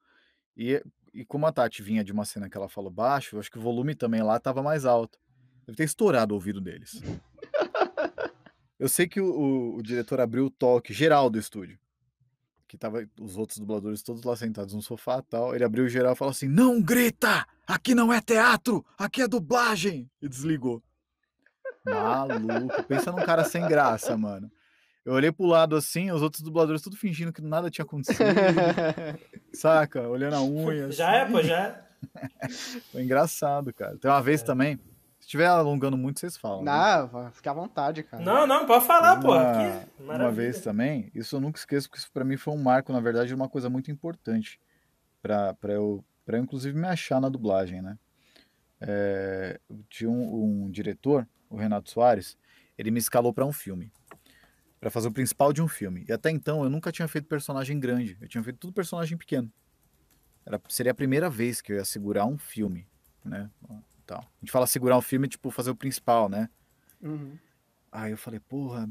[0.55, 0.83] E,
[1.13, 3.57] e como a Tati vinha de uma cena que ela falou baixo, eu acho que
[3.57, 5.19] o volume também lá tava mais alto.
[5.65, 7.01] Deve ter estourado o ouvido deles.
[8.77, 11.79] Eu sei que o, o, o diretor abriu o toque geral do estúdio.
[12.67, 15.55] Que tava os outros dubladores todos lá sentados no sofá e tal.
[15.55, 17.47] Ele abriu o geral e falou assim: Não grita!
[17.65, 18.85] Aqui não é teatro!
[18.97, 20.09] Aqui é dublagem!
[20.21, 20.83] E desligou.
[21.86, 22.84] Maluco.
[22.84, 24.51] Pensa num cara sem graça, mano.
[25.05, 28.23] Eu olhei pro lado assim, os outros dubladores tudo fingindo que nada tinha acontecido.
[29.53, 30.07] saca?
[30.07, 30.91] Olhando a unha.
[30.93, 31.84] Já é, pô, já é.
[32.91, 33.97] Foi engraçado, cara.
[33.97, 34.45] Tem uma vez é.
[34.45, 34.79] também
[35.23, 36.63] se estiver alongando muito, vocês falam.
[36.63, 36.71] Né?
[36.71, 37.31] Não, né?
[37.31, 38.21] fica à vontade, cara.
[38.21, 39.31] Não, não, pode falar, pô.
[39.31, 42.91] Uma, uma vez também, isso eu nunca esqueço, porque isso pra mim foi um marco,
[42.91, 44.59] na verdade, uma coisa muito importante
[45.21, 47.97] pra, pra, eu, pra eu, inclusive, me achar na dublagem, né?
[48.81, 52.35] É, tinha um, um, diretor, o Renato Soares,
[52.77, 53.91] ele me escalou para um filme.
[54.79, 56.03] para fazer o principal de um filme.
[56.09, 58.17] E até então eu nunca tinha feito personagem grande.
[58.19, 59.49] Eu tinha feito tudo personagem pequeno.
[60.45, 62.85] Era, seria a primeira vez que eu ia segurar um filme,
[63.23, 63.49] né?
[64.05, 64.19] tal.
[64.19, 66.49] A gente fala segurar o filme, tipo, fazer o principal, né?
[67.01, 67.37] Uhum.
[67.89, 68.89] Aí eu falei, porra,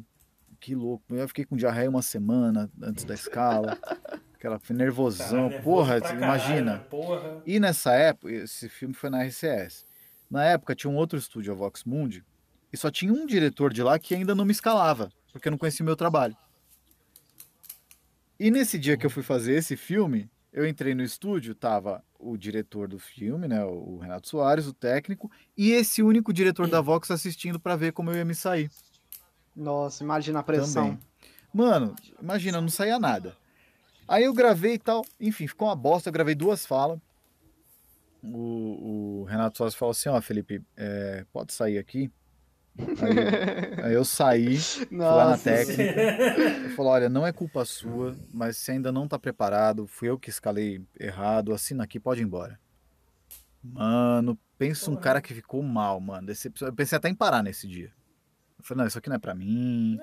[0.59, 1.15] que louco.
[1.15, 3.79] Eu fiquei com diarreia uma semana antes da escala.
[4.35, 5.51] Aquela nervosão.
[5.51, 6.79] Cara, porra, imagina.
[6.91, 7.43] porra.
[7.45, 9.85] E nessa época, esse filme foi na RCS.
[10.31, 12.25] Na época tinha um outro estúdio, a Vox Mundi,
[12.73, 15.59] e só tinha um diretor de lá que ainda não me escalava, porque eu não
[15.59, 16.37] conhecia o meu trabalho.
[18.39, 22.37] E nesse dia que eu fui fazer esse filme, eu entrei no estúdio, tava o
[22.37, 27.11] diretor do filme, né, o Renato Soares, o técnico, e esse único diretor da Vox
[27.11, 28.71] assistindo para ver como eu ia me sair.
[29.55, 30.91] Nossa, imagina a pressão.
[30.91, 31.01] Também.
[31.53, 33.37] Mano, imagina, não saía nada.
[34.09, 36.99] Aí eu gravei e tal, enfim, ficou uma bosta, eu gravei duas falas.
[38.23, 42.11] O, o Renato Soares falou assim, ó, oh, Felipe, é, pode sair aqui.
[42.79, 44.89] Aí, aí eu saí, Nossa.
[44.91, 46.01] fui lá na técnica.
[46.65, 49.87] Eu falou: olha, não é culpa sua, mas você ainda não tá preparado.
[49.87, 51.53] Fui eu que escalei errado.
[51.53, 52.59] Assina aqui, pode ir embora.
[53.63, 56.29] Mano, pensa um cara que ficou mal, mano.
[56.61, 57.93] Eu pensei até em parar nesse dia.
[58.59, 59.99] Eu falei, não, isso aqui não é pra mim.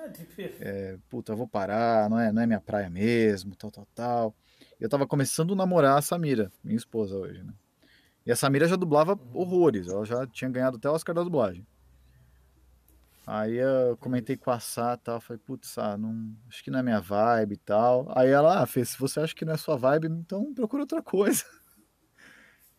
[0.60, 4.34] É, puta, eu vou parar, não é, não é minha praia mesmo, tal, tal, tal.
[4.78, 7.52] Eu tava começando a namorar a Samira, minha esposa hoje, né?
[8.24, 9.30] E a Samira já dublava uhum.
[9.32, 11.66] horrores, ela já tinha ganhado até o Oscar da dublagem.
[13.32, 16.80] Aí eu comentei com a Sá e tal, falei, putz, Sá, não, acho que não
[16.80, 18.12] é minha vibe e tal.
[18.18, 21.00] Aí ela, ah, Fê, se você acha que não é sua vibe, então procura outra
[21.00, 21.44] coisa.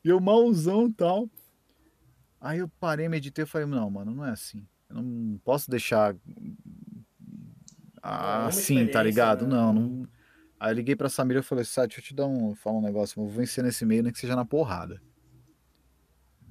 [0.04, 1.30] E eu malzão e tal.
[2.40, 4.68] Aí eu parei, meditei e falei, não, mano, não é assim.
[4.90, 6.16] Eu não posso deixar
[8.02, 9.46] assim, tá ligado?
[9.46, 9.56] Né?
[9.56, 10.08] Não, não.
[10.60, 12.82] Aí eu liguei pra Samira e falei, Sá, deixa eu te dar um, falar um
[12.82, 15.00] negócio, eu vou vencer nesse meio, nem que seja na porrada.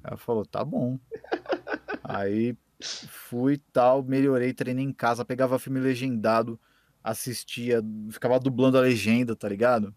[0.01, 0.97] Ela falou, tá bom.
[2.03, 6.59] Aí Fui tal, melhorei, treinei em casa, pegava filme legendado,
[7.03, 9.93] assistia, ficava dublando a legenda, tá ligado?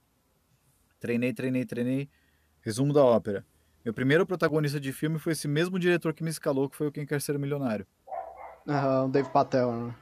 [0.98, 2.08] Treinei, treinei, treinei.
[2.60, 3.44] Resumo da ópera.
[3.84, 6.92] Meu primeiro protagonista de filme foi esse mesmo diretor que me escalou, que foi o
[6.92, 7.86] Quem Quer Ser Milionário.
[8.66, 9.94] Ah, o Dave Patel, né?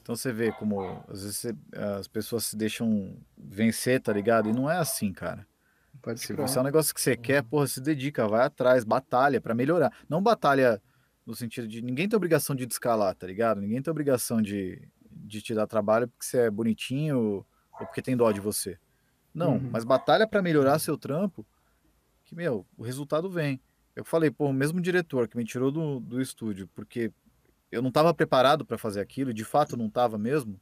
[0.00, 1.54] Então você vê como às vezes você,
[1.98, 4.48] as pessoas se deixam vencer, tá ligado?
[4.48, 5.46] E não é assim, cara.
[6.00, 9.40] Pode se você é um negócio que você quer, porra, se dedica, vai atrás, batalha
[9.40, 9.92] para melhorar.
[10.08, 10.80] Não batalha
[11.26, 13.60] no sentido de ninguém tem obrigação de descalar, tá ligado?
[13.60, 17.46] Ninguém tem obrigação de, de te dar trabalho porque você é bonitinho ou
[17.78, 18.78] porque tem dó de você.
[19.32, 19.70] Não, uhum.
[19.72, 21.46] mas batalha para melhorar seu trampo,
[22.24, 23.60] que, meu, o resultado vem.
[23.94, 27.12] Eu falei, pô, o mesmo diretor que me tirou do, do estúdio, porque
[27.70, 30.60] eu não estava preparado para fazer aquilo, de fato não estava mesmo,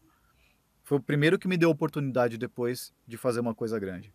[0.82, 4.12] foi o primeiro que me deu a oportunidade depois de fazer uma coisa grande.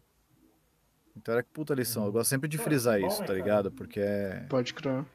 [1.15, 2.05] Então era que puta lição.
[2.05, 3.71] Eu gosto sempre de frisar isso, tá ligado?
[3.71, 4.45] Porque é.
[4.49, 5.05] Pode crer.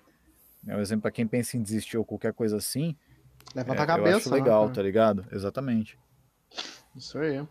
[0.69, 2.95] É um exemplo para quem pensa em desistir ou qualquer coisa assim.
[3.55, 4.11] Levanta é, a cabeça.
[4.11, 4.75] Eu acho legal, né?
[4.75, 5.27] tá ligado?
[5.33, 5.99] Exatamente.
[6.95, 7.43] Isso aí.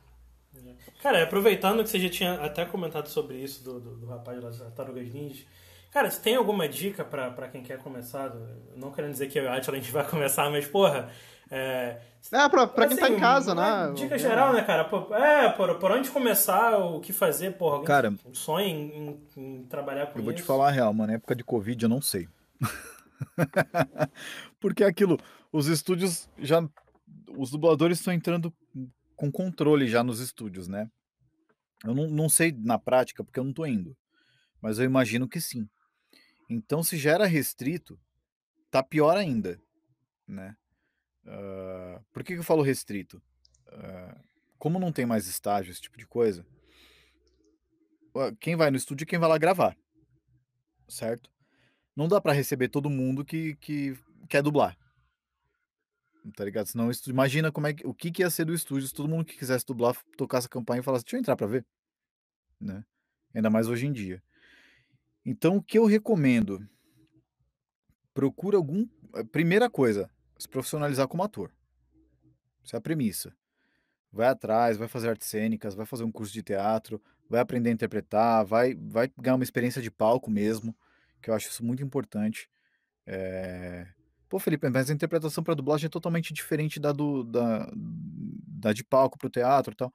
[1.01, 4.57] Cara, aproveitando que você já tinha até comentado sobre isso do, do, do rapaz das
[4.57, 5.45] Tartarugas Ninja,
[5.91, 8.35] cara, você tem alguma dica para quem quer começar?
[8.75, 11.09] Não querendo dizer que eu acho que a gente vai começar, mas porra.
[11.49, 11.97] É,
[12.31, 13.93] é pra, pra assim, quem tá em casa, né?
[13.95, 14.89] Dica geral, né, cara?
[15.13, 17.83] É, por, por onde começar, o que fazer, porra.
[17.83, 20.19] Cara, sonha em, em, em trabalhar com eu isso.
[20.19, 21.07] Eu vou te falar a real, mano.
[21.07, 22.27] Na época de Covid eu não sei.
[24.59, 25.17] Porque é aquilo,
[25.51, 26.67] os estúdios já.
[27.37, 28.53] Os dubladores estão entrando
[29.15, 30.89] com controle já nos estúdios, né?
[31.83, 33.95] Eu não, não sei na prática, porque eu não tô indo.
[34.61, 35.69] Mas eu imagino que sim.
[36.49, 37.99] Então, se já era restrito,
[38.71, 39.61] tá pior ainda,
[40.27, 40.55] né?
[41.25, 43.21] Uh, por que, que eu falo restrito?
[43.67, 44.19] Uh,
[44.57, 46.45] como não tem mais estágio, esse tipo de coisa,
[48.39, 49.77] quem vai no estúdio é quem vai lá gravar,
[50.87, 51.29] certo?
[51.97, 53.97] Não dá para receber todo mundo que, que
[54.29, 54.77] quer dublar,
[56.35, 56.67] tá ligado?
[56.67, 59.25] Senão, imagina como é que, o que, que ia ser do estúdio se todo mundo
[59.25, 61.65] que quisesse dublar tocasse a campanha e falasse, deixa eu entrar para ver,
[62.61, 62.85] né?
[63.33, 64.21] Ainda mais hoje em dia.
[65.25, 66.69] Então, o que eu recomendo?
[68.13, 68.87] Procura algum.
[69.15, 71.51] Eh, primeira coisa, se profissionalizar como ator.
[72.63, 73.35] Essa é a premissa.
[74.11, 77.73] Vai atrás, vai fazer artes cênicas, vai fazer um curso de teatro, vai aprender a
[77.73, 80.75] interpretar, vai, vai ganhar uma experiência de palco mesmo,
[81.27, 82.49] que eu acho isso muito importante.
[83.05, 83.85] É...
[84.29, 88.81] Pô, Felipe, mas a interpretação para dublagem é totalmente diferente da, do, da, da de
[88.81, 89.93] palco para o teatro e tal.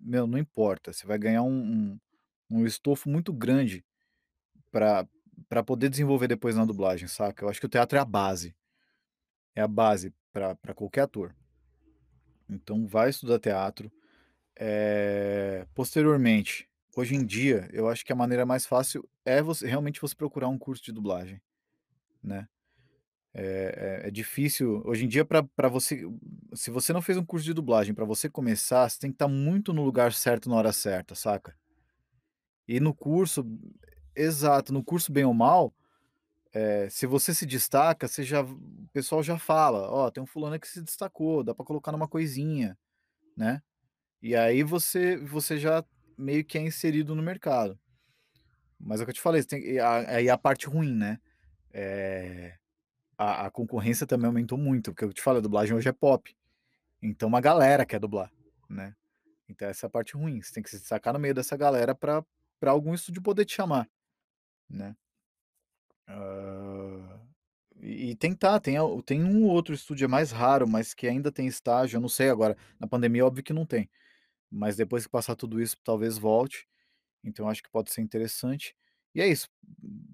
[0.00, 0.92] Meu, não importa.
[0.92, 3.84] Você vai ganhar um, um, um estofo muito grande
[4.70, 7.44] para poder desenvolver depois na dublagem, saca?
[7.44, 8.54] Eu acho que o teatro é a base.
[9.56, 11.34] É a base para qualquer ator.
[12.48, 13.90] Então, vai estudar teatro.
[14.56, 15.66] É...
[15.74, 20.14] Posteriormente, hoje em dia, eu acho que a maneira mais fácil é você realmente você
[20.14, 21.40] procurar um curso de dublagem,
[22.22, 22.48] né?
[23.36, 26.06] É, é, é difícil hoje em dia para você.
[26.54, 29.26] Se você não fez um curso de dublagem para você começar, você tem que estar
[29.26, 31.56] tá muito no lugar certo na hora certa, saca?
[32.66, 33.44] E no curso,
[34.14, 35.74] exato, no curso bem ou mal,
[36.52, 40.26] é, se você se destaca, você já, o pessoal já fala, ó, oh, tem um
[40.26, 42.78] fulano que se destacou, dá para colocar numa coisinha,
[43.36, 43.60] né?
[44.22, 45.84] E aí você, você já
[46.16, 47.78] meio que é inserido no mercado.
[48.78, 51.18] Mas é o que eu te falei, tem, aí a, a parte ruim, né?
[51.72, 52.56] É,
[53.16, 56.36] a, a, concorrência também aumentou muito, porque eu te falo, a dublagem hoje é pop.
[57.02, 58.30] Então uma galera quer dublar,
[58.68, 58.94] né?
[59.48, 60.40] Então essa é a parte ruim.
[60.40, 62.24] Você tem que se destacar no meio dessa galera para
[62.66, 63.88] algum estúdio poder te chamar,
[64.68, 64.96] né?
[66.08, 67.24] Uh,
[67.80, 71.96] e tentar, tem, tem um outro estúdio é mais raro, mas que ainda tem estágio,
[71.96, 72.56] eu não sei agora.
[72.78, 73.90] Na pandemia, óbvio que não tem.
[74.54, 76.66] Mas depois que passar tudo isso, talvez volte.
[77.24, 78.76] Então acho que pode ser interessante.
[79.14, 79.48] E é isso.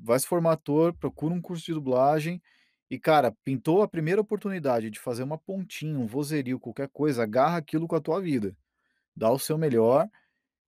[0.03, 2.43] Vai se formar ator, procura um curso de dublagem.
[2.91, 7.59] E, cara, pintou a primeira oportunidade de fazer uma pontinha, um vozerio, qualquer coisa, agarra
[7.59, 8.57] aquilo com a tua vida.
[9.17, 10.09] Dá o seu melhor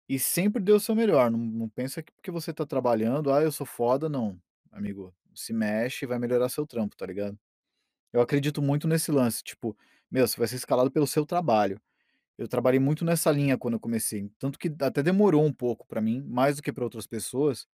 [0.08, 1.30] e sempre dê o seu melhor.
[1.30, 4.40] Não, não pensa que porque você tá trabalhando, ah, eu sou foda, não
[4.72, 7.38] amigo, se mexe e vai melhorar seu trampo, tá ligado?
[8.12, 9.76] Eu acredito muito nesse lance, tipo,
[10.10, 11.80] meu, você vai ser escalado pelo seu trabalho.
[12.42, 16.00] Eu trabalhei muito nessa linha quando eu comecei, tanto que até demorou um pouco para
[16.00, 17.68] mim, mais do que para outras pessoas,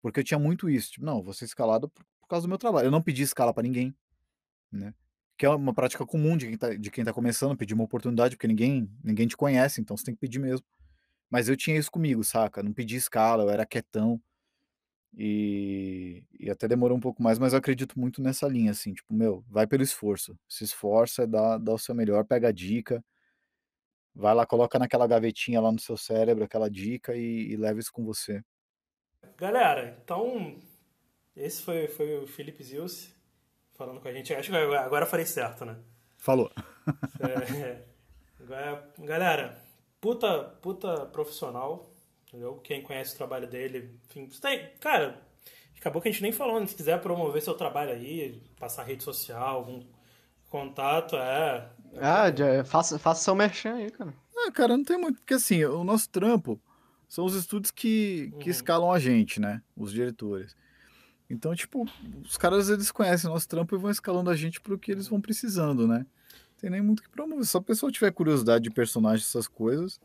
[0.00, 2.56] porque eu tinha muito isso, tipo, não, vou ser escalado por, por causa do meu
[2.56, 2.86] trabalho.
[2.86, 3.94] Eu não pedi escala para ninguém,
[4.72, 4.94] né?
[5.36, 8.34] Que é uma prática comum de quem tá, de quem tá começando, pedir uma oportunidade,
[8.36, 10.64] porque ninguém, ninguém te conhece, então você tem que pedir mesmo.
[11.30, 12.62] Mas eu tinha isso comigo, saca?
[12.62, 14.20] Não pedi escala, eu era quietão.
[15.16, 19.12] E, e até demorou um pouco mais, mas eu acredito muito nessa linha, assim, tipo,
[19.12, 20.38] meu, vai pelo esforço.
[20.48, 23.04] Se esforça, dá, dá o seu melhor, pega a dica,
[24.18, 27.92] vai lá, coloca naquela gavetinha lá no seu cérebro aquela dica e, e leva isso
[27.92, 28.42] com você.
[29.36, 30.58] Galera, então,
[31.36, 33.14] esse foi, foi o Felipe Zilce
[33.72, 34.34] falando com a gente.
[34.34, 35.76] Acho que agora eu falei certo, né?
[36.18, 36.50] Falou.
[37.20, 37.84] É,
[38.54, 38.82] é.
[38.98, 39.60] Galera,
[40.00, 41.86] puta, puta profissional,
[42.28, 42.56] Entendeu?
[42.58, 45.18] Quem conhece o trabalho dele, enfim, tem, cara,
[45.78, 46.66] acabou que a gente nem falou, né?
[46.66, 49.82] se quiser promover seu trabalho aí, passar rede social, algum
[50.50, 51.70] contato, é.
[51.96, 54.14] Ah, já, faça, faça seu merchan aí, cara.
[54.36, 56.60] Ah, cara, não tem muito, porque assim, o nosso trampo
[57.08, 58.50] são os estúdios que, que uhum.
[58.50, 59.62] escalam a gente, né?
[59.76, 60.54] Os diretores.
[61.30, 61.86] Então, tipo,
[62.24, 65.08] os caras eles conhecem o nosso trampo e vão escalando a gente pro que eles
[65.08, 66.06] vão precisando, né?
[66.58, 67.44] Tem nem muito que promover.
[67.44, 70.00] Se a pessoa tiver curiosidade de personagem, essas coisas,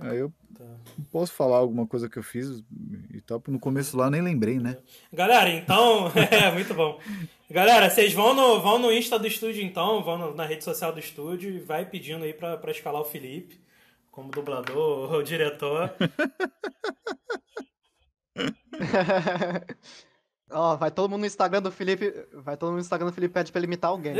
[0.00, 0.64] Aí eu tá.
[1.12, 2.62] posso falar alguma coisa que eu fiz
[3.12, 3.42] e tal.
[3.48, 4.78] No começo lá nem lembrei, né?
[5.12, 6.10] Galera, então.
[6.30, 6.98] é, muito bom.
[7.50, 10.92] Galera, vocês vão no, vão no Insta do estúdio então, vão no, na rede social
[10.92, 13.60] do estúdio e vai pedindo aí pra, pra escalar o Felipe
[14.10, 15.92] como dublador ou diretor.
[20.52, 22.12] Ó, oh, vai todo mundo no Instagram do Felipe.
[22.32, 24.14] Vai todo mundo no Instagram do Felipe pede pra ele imitar alguém.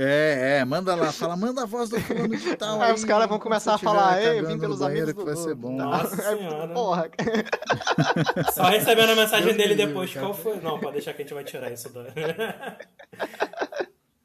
[0.00, 2.80] É, é, manda lá, fala, manda a voz do fulano de tal.
[2.80, 5.14] Aí, aí os caras vão começar a falar, ei, eu vim pelos amigos do...
[5.16, 5.72] que vai ser bom.
[5.72, 6.72] Nossa senhora.
[6.72, 7.10] Porra.
[8.54, 10.60] Só recebendo a mensagem dele depois, qual foi?
[10.60, 12.04] Não, pode deixar que a gente vai tirar isso da...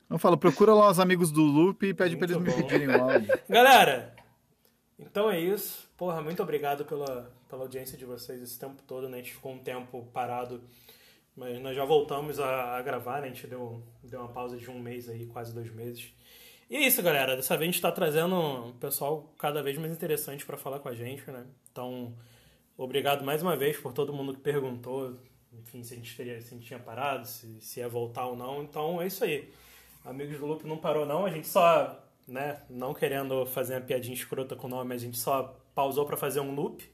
[0.07, 2.61] Não fala, procura lá os amigos do Loop e pede muito pra eles bom.
[2.61, 3.39] me pedirem o áudio.
[3.49, 4.15] Galera,
[4.99, 5.89] então é isso.
[5.97, 9.17] Porra, muito obrigado pela, pela audiência de vocês esse tempo todo, né?
[9.17, 10.61] A gente ficou um tempo parado
[11.35, 13.27] mas nós já voltamos a, a gravar, né?
[13.27, 16.13] A gente deu, deu uma pausa de um mês aí, quase dois meses.
[16.69, 17.35] E é isso, galera.
[17.35, 20.89] Dessa vez a gente tá trazendo um pessoal cada vez mais interessante para falar com
[20.89, 21.45] a gente, né?
[21.71, 22.13] Então,
[22.77, 25.15] obrigado mais uma vez por todo mundo que perguntou,
[25.51, 28.35] enfim, se a gente, teria, se a gente tinha parado, se, se ia voltar ou
[28.35, 28.63] não.
[28.63, 29.51] Então, é isso aí.
[30.05, 31.25] Amigos do Loop não parou, não.
[31.25, 35.17] A gente só, né, não querendo fazer uma piadinha escrota com o nome, a gente
[35.17, 36.92] só pausou para fazer um loop.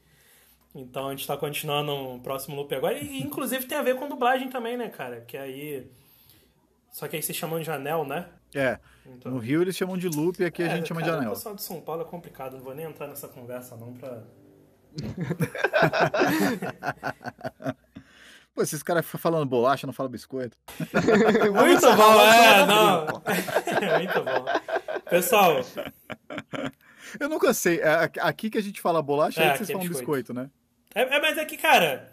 [0.74, 2.98] Então a gente tá continuando um próximo loop agora.
[2.98, 5.20] E inclusive tem a ver com dublagem também, né, cara?
[5.22, 5.90] Que aí.
[6.90, 8.28] Só que aí vocês chamam de anel, né?
[8.54, 8.78] É.
[9.06, 9.32] Então...
[9.32, 11.30] No Rio eles chamam de loop e aqui É, a gente chama cara, de anel.
[11.32, 14.22] O pessoal de São Paulo é complicado, não vou nem entrar nessa conversa não pra.
[18.52, 20.56] Pô, esses caras ficam falando bolacha, não falam biscoito.
[21.54, 23.06] Muito bom, é, não.
[23.98, 24.44] Muito bom.
[25.08, 25.60] Pessoal,
[27.18, 27.80] Eu nunca sei.
[27.80, 30.32] é Aqui que a gente fala bolacha, É, aí que vocês é falam biscoito.
[30.32, 30.50] biscoito, né?
[30.94, 32.10] É, é, mas aqui, cara.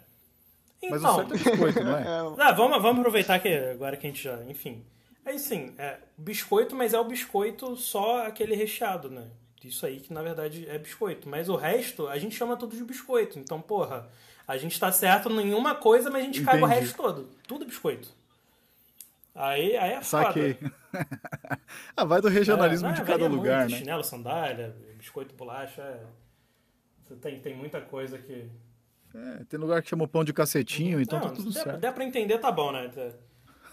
[0.88, 1.12] Mas Então.
[1.12, 2.04] o certo é biscoito, não é?
[2.38, 4.42] Ah, vamos, vamos aproveitar que agora que a gente já.
[4.44, 4.84] Enfim.
[5.24, 9.28] Aí sim, é biscoito, mas é o biscoito só aquele recheado, né?
[9.64, 11.28] Isso aí que na verdade é biscoito.
[11.28, 13.38] Mas o resto a gente chama tudo de biscoito.
[13.38, 14.08] Então, porra,
[14.46, 16.80] a gente tá certo em uma coisa, mas a gente caga o Entendi.
[16.80, 17.28] resto todo.
[17.46, 18.08] Tudo biscoito.
[19.34, 20.32] Aí, aí é foda.
[20.32, 20.58] Saquei.
[21.96, 23.70] ah, vai do regionalismo É, de não, cada varia lugar, muito.
[23.70, 23.78] né?
[23.78, 25.82] Chinelo, sandália, biscoito, bolacha.
[25.82, 27.14] É...
[27.20, 28.48] Tem, tem muita coisa que.
[29.40, 31.80] É, tem lugar que chama o pão de cacetinho, então Não, tá tudo der, certo.
[31.80, 32.88] der pra entender, tá bom, né?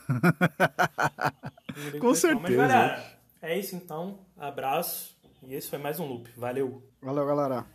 [1.99, 2.09] Com não.
[2.09, 2.55] Mas, certeza.
[2.55, 4.19] galera, é isso então.
[4.37, 5.15] Abraço.
[5.43, 6.31] E esse foi mais um loop.
[6.35, 6.81] Valeu.
[7.01, 7.65] Valeu, galera.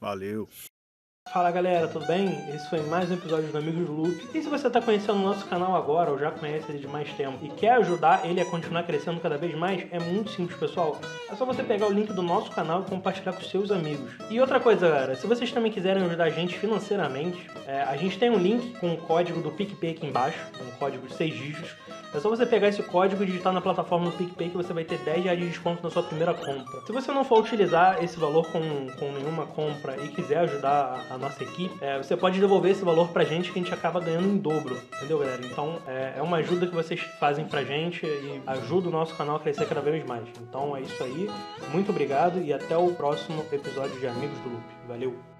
[0.00, 0.48] Valeu.
[1.32, 2.28] Fala galera, tudo bem?
[2.54, 4.28] Esse foi mais um episódio do Amigos Loop.
[4.32, 7.12] E se você está conhecendo o nosso canal agora ou já conhece ele de mais
[7.14, 10.98] tempo e quer ajudar ele a continuar crescendo cada vez mais, é muito simples, pessoal.
[11.28, 14.12] É só você pegar o link do nosso canal e compartilhar com seus amigos.
[14.30, 18.18] E outra coisa, galera, se vocês também quiserem ajudar a gente financeiramente, é, a gente
[18.18, 21.76] tem um link com o código do PicPay aqui embaixo, um código de 6 dígitos.
[22.14, 24.84] É só você pegar esse código e digitar na plataforma do PicPay que você vai
[24.84, 26.80] ter 10 reais de desconto na sua primeira compra.
[26.86, 28.60] Se você não for utilizar esse valor com,
[28.98, 32.84] com nenhuma compra e quiser ajudar a, a nossa equipe, é, você pode devolver esse
[32.84, 34.78] valor pra gente que a gente acaba ganhando em dobro.
[34.96, 35.40] Entendeu, galera?
[35.44, 39.36] Então é, é uma ajuda que vocês fazem pra gente e ajuda o nosso canal
[39.36, 40.24] a crescer cada vez mais.
[40.40, 41.28] Então é isso aí.
[41.72, 44.64] Muito obrigado e até o próximo episódio de Amigos do Loop.
[44.86, 45.35] Valeu!